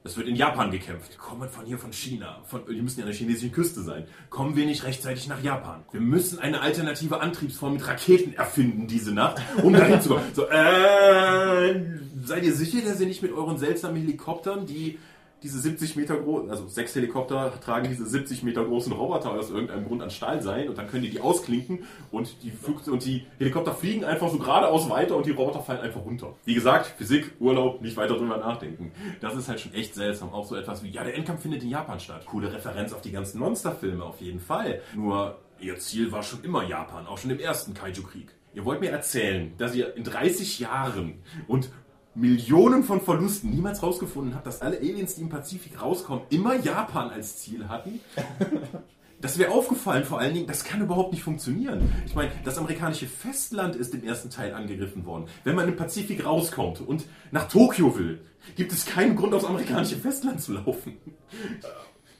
[0.05, 1.19] Es wird in Japan gekämpft.
[1.19, 2.41] Kommen von hier von China.
[2.47, 4.07] Von, die müssen ja an der chinesischen Küste sein.
[4.31, 5.83] Kommen wir nicht rechtzeitig nach Japan.
[5.91, 10.25] Wir müssen eine alternative Antriebsform mit Raketen erfinden diese Nacht, um dahin zu kommen.
[10.35, 11.85] So, äh,
[12.25, 14.99] seid ihr sicher, dass ihr nicht mit euren seltsamen Helikoptern, die
[15.43, 19.87] diese 70 Meter großen, also sechs Helikopter tragen diese 70 Meter großen Roboter aus irgendeinem
[19.87, 23.27] Grund an Stahl sein und dann können die die ausklinken und die, Flug und die
[23.39, 26.35] Helikopter fliegen einfach so geradeaus weiter und die Roboter fallen einfach runter.
[26.45, 28.93] Wie gesagt, Physik, Urlaub, nicht weiter drüber nachdenken.
[29.21, 30.33] Das ist halt schon echt seltsam.
[30.33, 32.27] Auch so etwas wie, ja, der Endkampf findet in Japan statt.
[32.27, 34.81] Coole Referenz auf die ganzen Monsterfilme auf jeden Fall.
[34.95, 38.29] Nur, ihr Ziel war schon immer Japan, auch schon im ersten Kaiju-Krieg.
[38.55, 41.71] Ihr wollt mir erzählen, dass ihr in 30 Jahren und
[42.19, 47.11] Millionen von Verlusten niemals rausgefunden habt, dass alle Aliens, die im Pazifik rauskommen, immer Japan
[47.11, 48.01] als Ziel hatten.
[49.21, 51.93] Das wäre aufgefallen, vor allen Dingen, das kann überhaupt nicht funktionieren.
[52.07, 55.27] Ich meine, das amerikanische Festland ist im ersten Teil angegriffen worden.
[55.43, 58.21] Wenn man im Pazifik rauskommt und nach Tokio will,
[58.55, 60.99] gibt es keinen Grund, aufs amerikanische Festland zu laufen.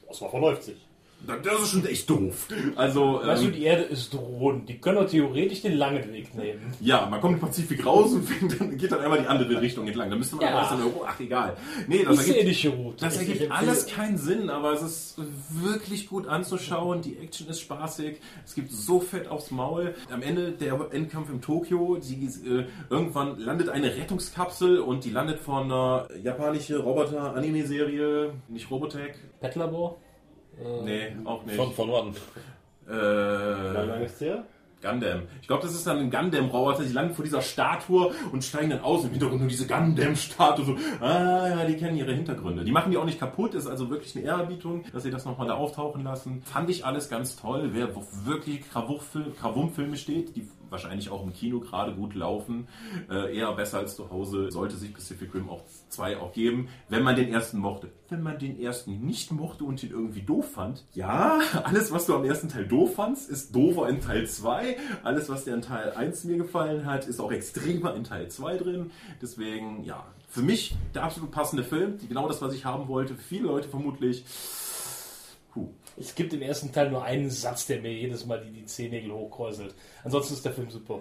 [0.09, 0.88] Oscar verläuft sich.
[1.27, 2.47] Das ist schon echt doof.
[2.75, 4.67] Also, Weißt du, ähm, die Erde ist rund.
[4.69, 6.73] Die können doch theoretisch den langen Weg nehmen.
[6.79, 9.85] ja, man kommt im Pazifik raus und fängt dann, geht dann einmal die andere Richtung
[9.87, 10.09] entlang.
[10.09, 10.73] Da müsste man Ja.
[10.73, 11.05] in Euro.
[11.05, 11.55] Ach, egal.
[11.87, 12.97] Nee, das Die ergibt, seelische Route.
[13.05, 15.15] Das ergibt alles keinen Sinn, aber es ist
[15.51, 17.01] wirklich gut anzuschauen.
[17.01, 18.17] Die Action ist spaßig.
[18.45, 19.93] Es gibt so fett aufs Maul.
[20.11, 25.39] Am Ende der Endkampf im Tokio, die, äh, irgendwann landet eine Rettungskapsel und die landet
[25.39, 29.13] von einer japanische Roboter-Anime-Serie, nicht Robotech.
[30.59, 30.83] Pettlabor?
[30.83, 31.55] Nee, auch nicht.
[31.55, 32.15] Von, von wann?
[32.85, 34.43] Wie Äh, lange ist der?
[34.81, 35.23] Gundam.
[35.41, 36.83] Ich glaube, das ist dann ein Gundam-Roboter.
[36.83, 39.03] Die landen vor dieser Statue und steigen dann aus.
[39.03, 40.63] Im Hintergrund nur diese Gundam-Statue.
[40.65, 42.63] So, ah ja, die kennen ihre Hintergründe.
[42.63, 43.55] Die machen die auch nicht kaputt.
[43.55, 46.41] Ist also wirklich eine Ehrerbietung, dass sie das nochmal da auftauchen lassen.
[46.43, 47.71] Fand ich alles ganz toll.
[47.73, 47.89] Wer
[48.25, 52.67] wirklich Krawum-Filme steht, die wahrscheinlich auch im Kino gerade gut laufen,
[53.09, 57.03] äh, eher besser als zu Hause, sollte sich Pacific Rim auch 2 auch geben, wenn
[57.03, 57.89] man den ersten mochte.
[58.09, 62.15] Wenn man den ersten nicht mochte und ihn irgendwie doof fand, ja, alles, was du
[62.15, 64.77] am ersten Teil doof fandst, ist doofer in Teil 2.
[65.03, 68.57] Alles, was dir in Teil 1 mir gefallen hat, ist auch extremer in Teil 2
[68.57, 68.91] drin.
[69.21, 71.97] Deswegen, ja, für mich der absolut passende Film.
[72.07, 73.15] Genau das, was ich haben wollte.
[73.15, 74.23] Viele Leute vermutlich.
[75.53, 75.69] Puh.
[75.99, 79.11] Es gibt im ersten Teil nur einen Satz, der mir jedes Mal die, die Zehennägel
[79.11, 79.75] hochkräuselt.
[80.03, 80.99] Ansonsten ist der Film super.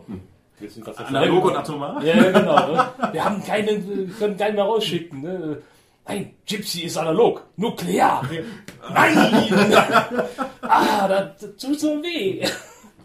[0.61, 2.03] Das jetzt Analog und Atomar?
[2.03, 2.73] Ja, ja, genau.
[2.73, 2.89] Ne?
[3.13, 5.23] Wir haben keine, wir können keinen mehr rausschicken.
[5.23, 5.63] Ne?
[6.09, 8.29] Nein, Gypsy ist analog, nuklear.
[8.93, 9.19] Nein!
[10.63, 12.45] ah, das tut so weh.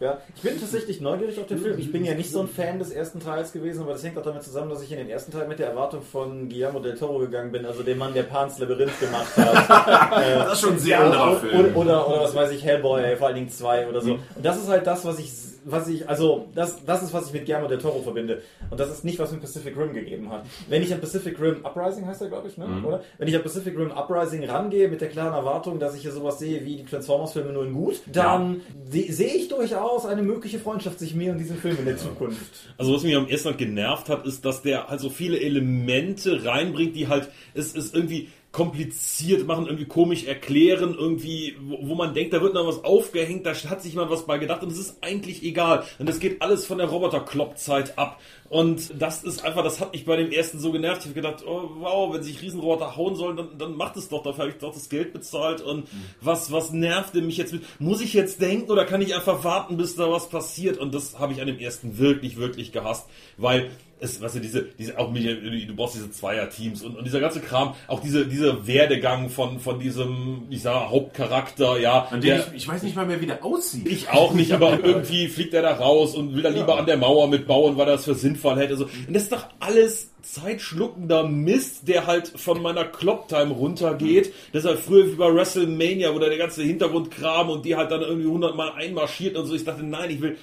[0.04, 1.80] Ja, ich bin tatsächlich neugierig auf den Film.
[1.80, 4.22] Ich bin ja nicht so ein Fan des ersten Teils gewesen, aber das hängt auch
[4.24, 7.20] damit zusammen, dass ich in den ersten Teil mit der Erwartung von Guillermo del Toro
[7.20, 10.14] gegangen bin, also dem Mann, der Pans Labyrinth gemacht hat.
[10.24, 11.66] Äh, Das ist schon ein sehr anderer oder, Film.
[11.76, 14.12] oder, oder, oder was weiß ich, Hellboy, vor allen Dingen 2 oder so.
[14.14, 15.32] Und das ist halt das, was ich,
[15.66, 18.42] was ich, also, das, das ist, was ich mit Guillermo del Toro verbinde.
[18.70, 20.46] Und das ist nicht, was mir Pacific Rim gegeben hat.
[20.70, 22.68] Wenn ich an Pacific Rim Uprising heißt er, glaube ich, ne?
[22.86, 23.02] oder?
[23.18, 26.40] Wenn ich an Pacific Rim Uprising rangehe mit der klaren Erwartung, dass ich hier sowas
[26.40, 31.00] sehe wie die Transformers-Filme nur in gut, dann se- sehe ich durchaus eine mögliche Freundschaft
[31.00, 32.70] sich mir und diesem Film in der Zukunft.
[32.78, 36.44] Also was mich am ersten halt genervt hat, ist, dass der halt so viele Elemente
[36.46, 42.14] reinbringt, die halt es ist irgendwie kompliziert machen, irgendwie komisch erklären, irgendwie, wo, wo man
[42.14, 44.78] denkt, da wird noch was aufgehängt, da hat sich jemand was bei gedacht und es
[44.78, 45.84] ist eigentlich egal.
[45.98, 48.22] Und das geht alles von der Roboter-Kloppzeit ab.
[48.50, 51.02] Und das ist einfach, das hat mich bei dem ersten so genervt.
[51.02, 54.22] Ich habe gedacht, oh wow, wenn sich Riesenroboter hauen sollen, dann, dann macht es doch,
[54.22, 55.62] dafür habe ich doch das Geld bezahlt.
[55.62, 55.88] Und
[56.22, 57.64] was, was nervte mich jetzt mit?
[57.82, 60.78] Muss ich jetzt denken oder kann ich einfach warten, bis da was passiert?
[60.78, 63.72] Und das habe ich an dem ersten wirklich, wirklich gehasst, weil
[64.04, 67.74] es, weißt du, diese, diese, auch du brauchst diese Zweier-Teams und, und dieser ganze Kram,
[67.88, 72.08] auch diese, dieser Werdegang von, von diesem, ich sag, Hauptcharakter, ja.
[72.12, 73.88] An der- ich, ich weiß nicht mal mehr, wie der aussieht.
[73.88, 76.98] ich auch nicht, aber irgendwie fliegt er da raus und will da lieber an der
[76.98, 78.76] Mauer mitbauen, weil er das für sinnvoll hätte.
[78.78, 78.86] So.
[78.86, 84.34] Und das ist doch alles zeitschluckender Mist, der halt von meiner Clock-Time runtergeht.
[84.52, 87.92] Das ist halt früher wie bei WrestleMania, wo da der ganze Hintergrundkram und die halt
[87.92, 89.56] dann irgendwie hundertmal einmarschiert und so.
[89.56, 90.38] Ich dachte, nein, ich will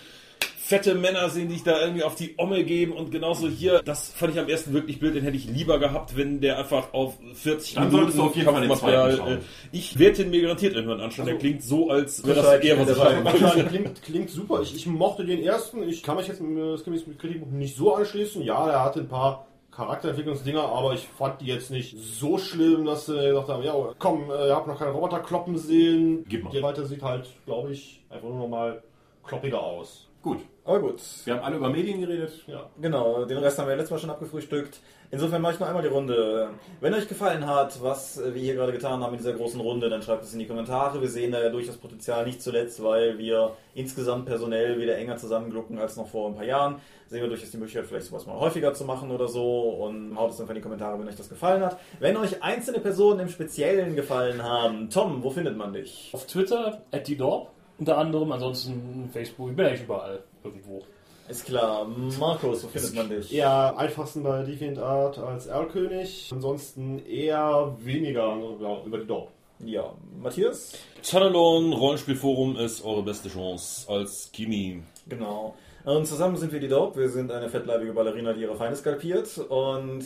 [0.70, 4.08] fette Männer sehen, die sich da irgendwie auf die Omme geben und genauso hier, das
[4.12, 7.18] fand ich am ersten wirklich blöd, den hätte ich lieber gehabt, wenn der einfach auf
[7.34, 9.32] 40 Dann solltest du auf jeden Fall den zweiten schauen.
[9.38, 9.38] äh,
[9.72, 12.86] Ich werde den mir garantiert irgendwann anschauen, der klingt so, als wäre das eher was
[12.86, 14.62] der ich klingt, klingt super.
[14.62, 15.82] Ich, ich mochte den ersten.
[15.82, 18.40] Ich kann mich jetzt mit, das kann mich mit Kritik nicht so anschließen.
[18.42, 23.06] Ja, er hatte ein paar Charakterentwicklungsdinger, aber ich fand die jetzt nicht so schlimm, dass
[23.06, 26.24] sie gesagt haben, ja, komm, äh, ihr habt noch keine Roboter kloppen sehen.
[26.28, 26.50] Gib mal.
[26.50, 28.82] Die weiter sieht halt, glaube ich, einfach nur noch mal
[29.24, 30.06] kloppiger aus.
[30.22, 30.38] Gut.
[30.70, 31.02] Aber gut.
[31.24, 32.44] Wir haben alle über Medien geredet.
[32.46, 32.70] Ja.
[32.80, 34.78] Genau, den Rest haben wir letztes Mal schon abgefrühstückt.
[35.10, 36.50] Insofern mache ich noch einmal die Runde.
[36.80, 40.00] Wenn euch gefallen hat, was wir hier gerade getan haben in dieser großen Runde, dann
[40.00, 41.00] schreibt es in die Kommentare.
[41.00, 45.76] Wir sehen da ja durchaus Potenzial, nicht zuletzt, weil wir insgesamt personell wieder enger zusammenglucken
[45.80, 46.76] als noch vor ein paar Jahren.
[47.08, 49.70] Sehen wir durchaus die Möglichkeit, vielleicht sowas mal häufiger zu machen oder so.
[49.70, 51.80] Und haut es einfach in die Kommentare, wenn euch das gefallen hat.
[51.98, 56.10] Wenn euch einzelne Personen im Speziellen gefallen haben, Tom, wo findet man dich?
[56.12, 57.50] Auf Twitter, at die Dorp,
[57.80, 60.82] unter anderem, ansonsten Facebook, ich bin eigentlich überall irgendwo.
[61.28, 61.86] Ist klar.
[62.18, 63.32] Markus, wo findet man dich?
[63.32, 66.28] Eher einfachsten bei DeviantArt als Erlkönig.
[66.32, 69.30] Ansonsten eher weniger ja, über die Dorp.
[69.60, 70.72] Ja, Matthias?
[71.08, 74.82] Tunnelon Rollenspielforum ist eure beste Chance als Kimi.
[75.06, 75.54] Genau.
[75.84, 76.98] Und zusammen sind wir die Dope.
[76.98, 79.38] Wir sind eine fettleibige Ballerina, die ihre Feinde skalpiert.
[79.38, 80.04] Und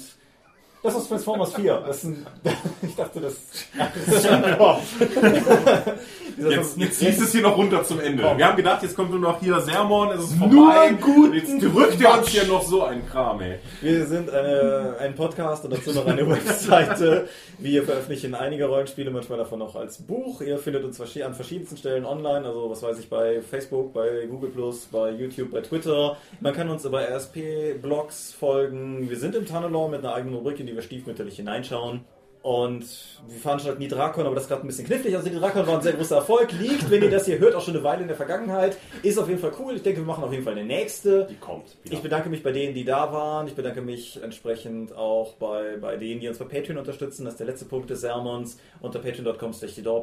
[0.85, 1.83] das ist Transformers 4.
[1.87, 2.27] Das ist ein,
[2.83, 3.35] ich dachte, das.
[6.37, 8.23] Jetzt, jetzt ziehst es hier noch runter zum Ende.
[8.37, 10.93] Wir haben gedacht, jetzt kommt nur noch hier Sermon, es ist Nur vorbei.
[11.01, 11.31] gut.
[11.31, 13.59] Und Jetzt drückt ihr uns hier noch so einen Kram, ey.
[13.81, 17.29] Wir sind eine, ein Podcast und dazu noch eine Webseite.
[17.59, 20.41] Wir veröffentlichen einige Rollenspiele, manchmal davon auch als Buch.
[20.41, 24.51] Ihr findet uns an verschiedensten Stellen online, also was weiß ich, bei Facebook, bei Google
[24.91, 26.17] bei YouTube, bei Twitter.
[26.41, 29.09] Man kann uns über RSP-Blogs folgen.
[29.09, 32.05] Wir sind im Tunnelor mit einer eigenen Rubrik, in die wir stiefmütterlich hineinschauen.
[32.45, 32.85] Und
[33.27, 35.17] wir veranstalten die Drakon, aber das ist gerade ein bisschen knifflig.
[35.17, 36.53] Also die Drakon war ein sehr großer Erfolg.
[36.53, 38.77] Liegt, wenn ihr das hier hört, auch schon eine Weile in der Vergangenheit.
[39.03, 39.77] Ist auf jeden Fall cool.
[39.77, 41.25] Ich denke, wir machen auf jeden Fall eine nächste.
[41.25, 41.79] Die kommt.
[41.83, 41.95] wieder.
[41.95, 43.47] Ich bedanke mich bei denen, die da waren.
[43.47, 47.25] Ich bedanke mich entsprechend auch bei, bei denen, die uns bei Patreon unterstützen.
[47.25, 48.59] Das ist der letzte Punkt des Sermons.
[48.83, 49.53] Unter patreon.com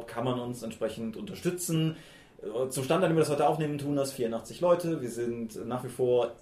[0.08, 1.94] kann man uns entsprechend unterstützen.
[2.70, 5.00] Zum Stand, an dem wir das heute aufnehmen, tun das 84 Leute.
[5.00, 6.32] Wir sind nach wie vor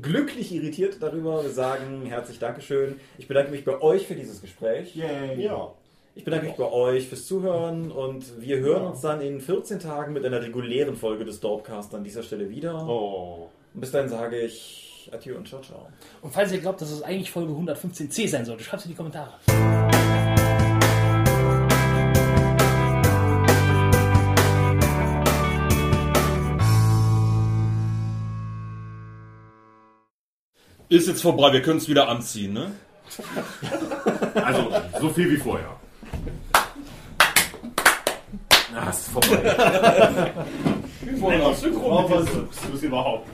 [0.00, 1.42] glücklich irritiert darüber.
[1.42, 3.00] Wir sagen herzlich Dankeschön.
[3.18, 4.94] Ich bedanke mich bei euch für dieses Gespräch.
[4.94, 5.42] Yay.
[5.42, 5.72] Ja.
[6.14, 10.12] Ich bedanke mich bei euch fürs Zuhören und wir hören uns dann in 14 Tagen
[10.12, 12.86] mit einer regulären Folge des Dorpcast an dieser Stelle wieder.
[12.86, 13.48] Oh.
[13.72, 15.86] Und bis dahin sage ich Adieu und ciao, ciao.
[16.20, 18.96] Und falls ihr glaubt, dass es eigentlich Folge 115c sein sollte, schreibt es in die
[18.96, 19.34] Kommentare.
[30.90, 32.72] Ist jetzt vorbei, wir können es wieder anziehen, ne?
[34.34, 35.76] Also, so viel wie vorher.
[38.74, 40.34] Ah, ist vorbei.
[41.20, 43.28] Warum versuchst du es überhaupt?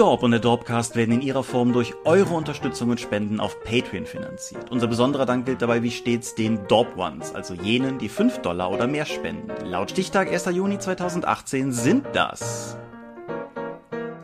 [0.00, 4.06] Dorp und der Dorpcast werden in ihrer Form durch eure Unterstützung und Spenden auf Patreon
[4.06, 4.70] finanziert.
[4.70, 8.70] Unser besonderer Dank gilt dabei wie stets den Dorp Ones, also jenen, die 5 Dollar
[8.70, 9.52] oder mehr spenden.
[9.66, 10.46] Laut Stichtag 1.
[10.46, 12.78] Juni 2018 sind das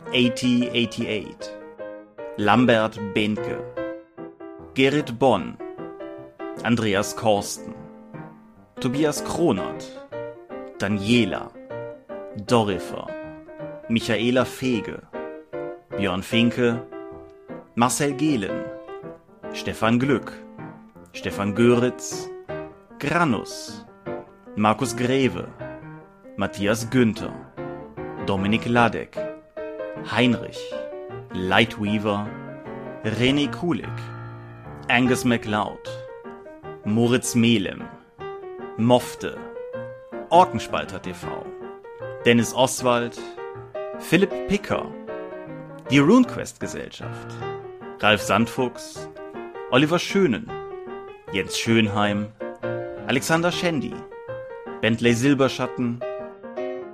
[0.07, 1.35] 8088,
[2.37, 3.63] Lambert Behnke,
[4.73, 5.59] Gerrit Bonn,
[6.63, 7.75] Andreas Korsten,
[8.79, 9.85] Tobias Kronert,
[10.79, 11.51] Daniela,
[12.47, 13.05] Dorifer,
[13.89, 15.03] Michaela Fege,
[15.97, 16.79] Björn Finke,
[17.73, 18.65] Marcel Gehlen,
[19.53, 20.31] Stefan Glück,
[21.11, 22.29] Stefan Göritz,
[22.99, 23.83] Granus,
[24.55, 25.47] Markus Greve,
[26.35, 27.33] Matthias Günther,
[28.27, 29.17] Dominik Ladek,
[30.15, 30.59] Heinrich,
[31.33, 32.27] Lightweaver,
[33.03, 33.97] René Kulik,
[34.89, 35.89] Angus MacLeod,
[36.85, 37.81] Moritz Melem,
[38.77, 39.35] Mofte,
[40.29, 41.25] Orkenspalter TV,
[42.23, 43.17] Dennis Oswald,
[43.97, 44.85] Philipp Picker,
[45.89, 47.27] die RuneQuest Gesellschaft,
[47.99, 49.07] Ralf Sandfuchs,
[49.71, 50.51] Oliver Schönen,
[51.31, 52.27] Jens Schönheim,
[53.07, 53.93] Alexander Schendi,
[54.81, 56.01] Bentley Silberschatten,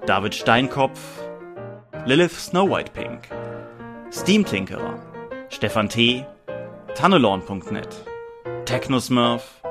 [0.05, 0.99] David Steinkopf,
[2.05, 3.29] Lilith Snow White Pink,
[4.11, 4.99] Steam Tinkerer,
[5.49, 6.23] Stefan T.,
[6.93, 7.89] Tannelorn.net,
[8.65, 9.63] Technosmurf,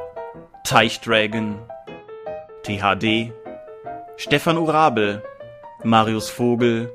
[0.66, 1.58] Teichdragon,
[2.64, 3.32] THD,
[4.16, 5.22] Stefan Urabel,
[5.84, 6.92] Marius Vogel,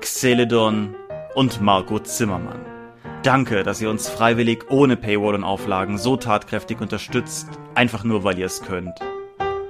[0.00, 0.96] Xeledon
[1.38, 2.66] und Marco Zimmermann.
[3.22, 8.40] Danke, dass ihr uns freiwillig ohne Paywall und Auflagen so tatkräftig unterstützt, einfach nur weil
[8.40, 8.98] ihr es könnt.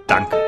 [0.07, 0.39] Danke.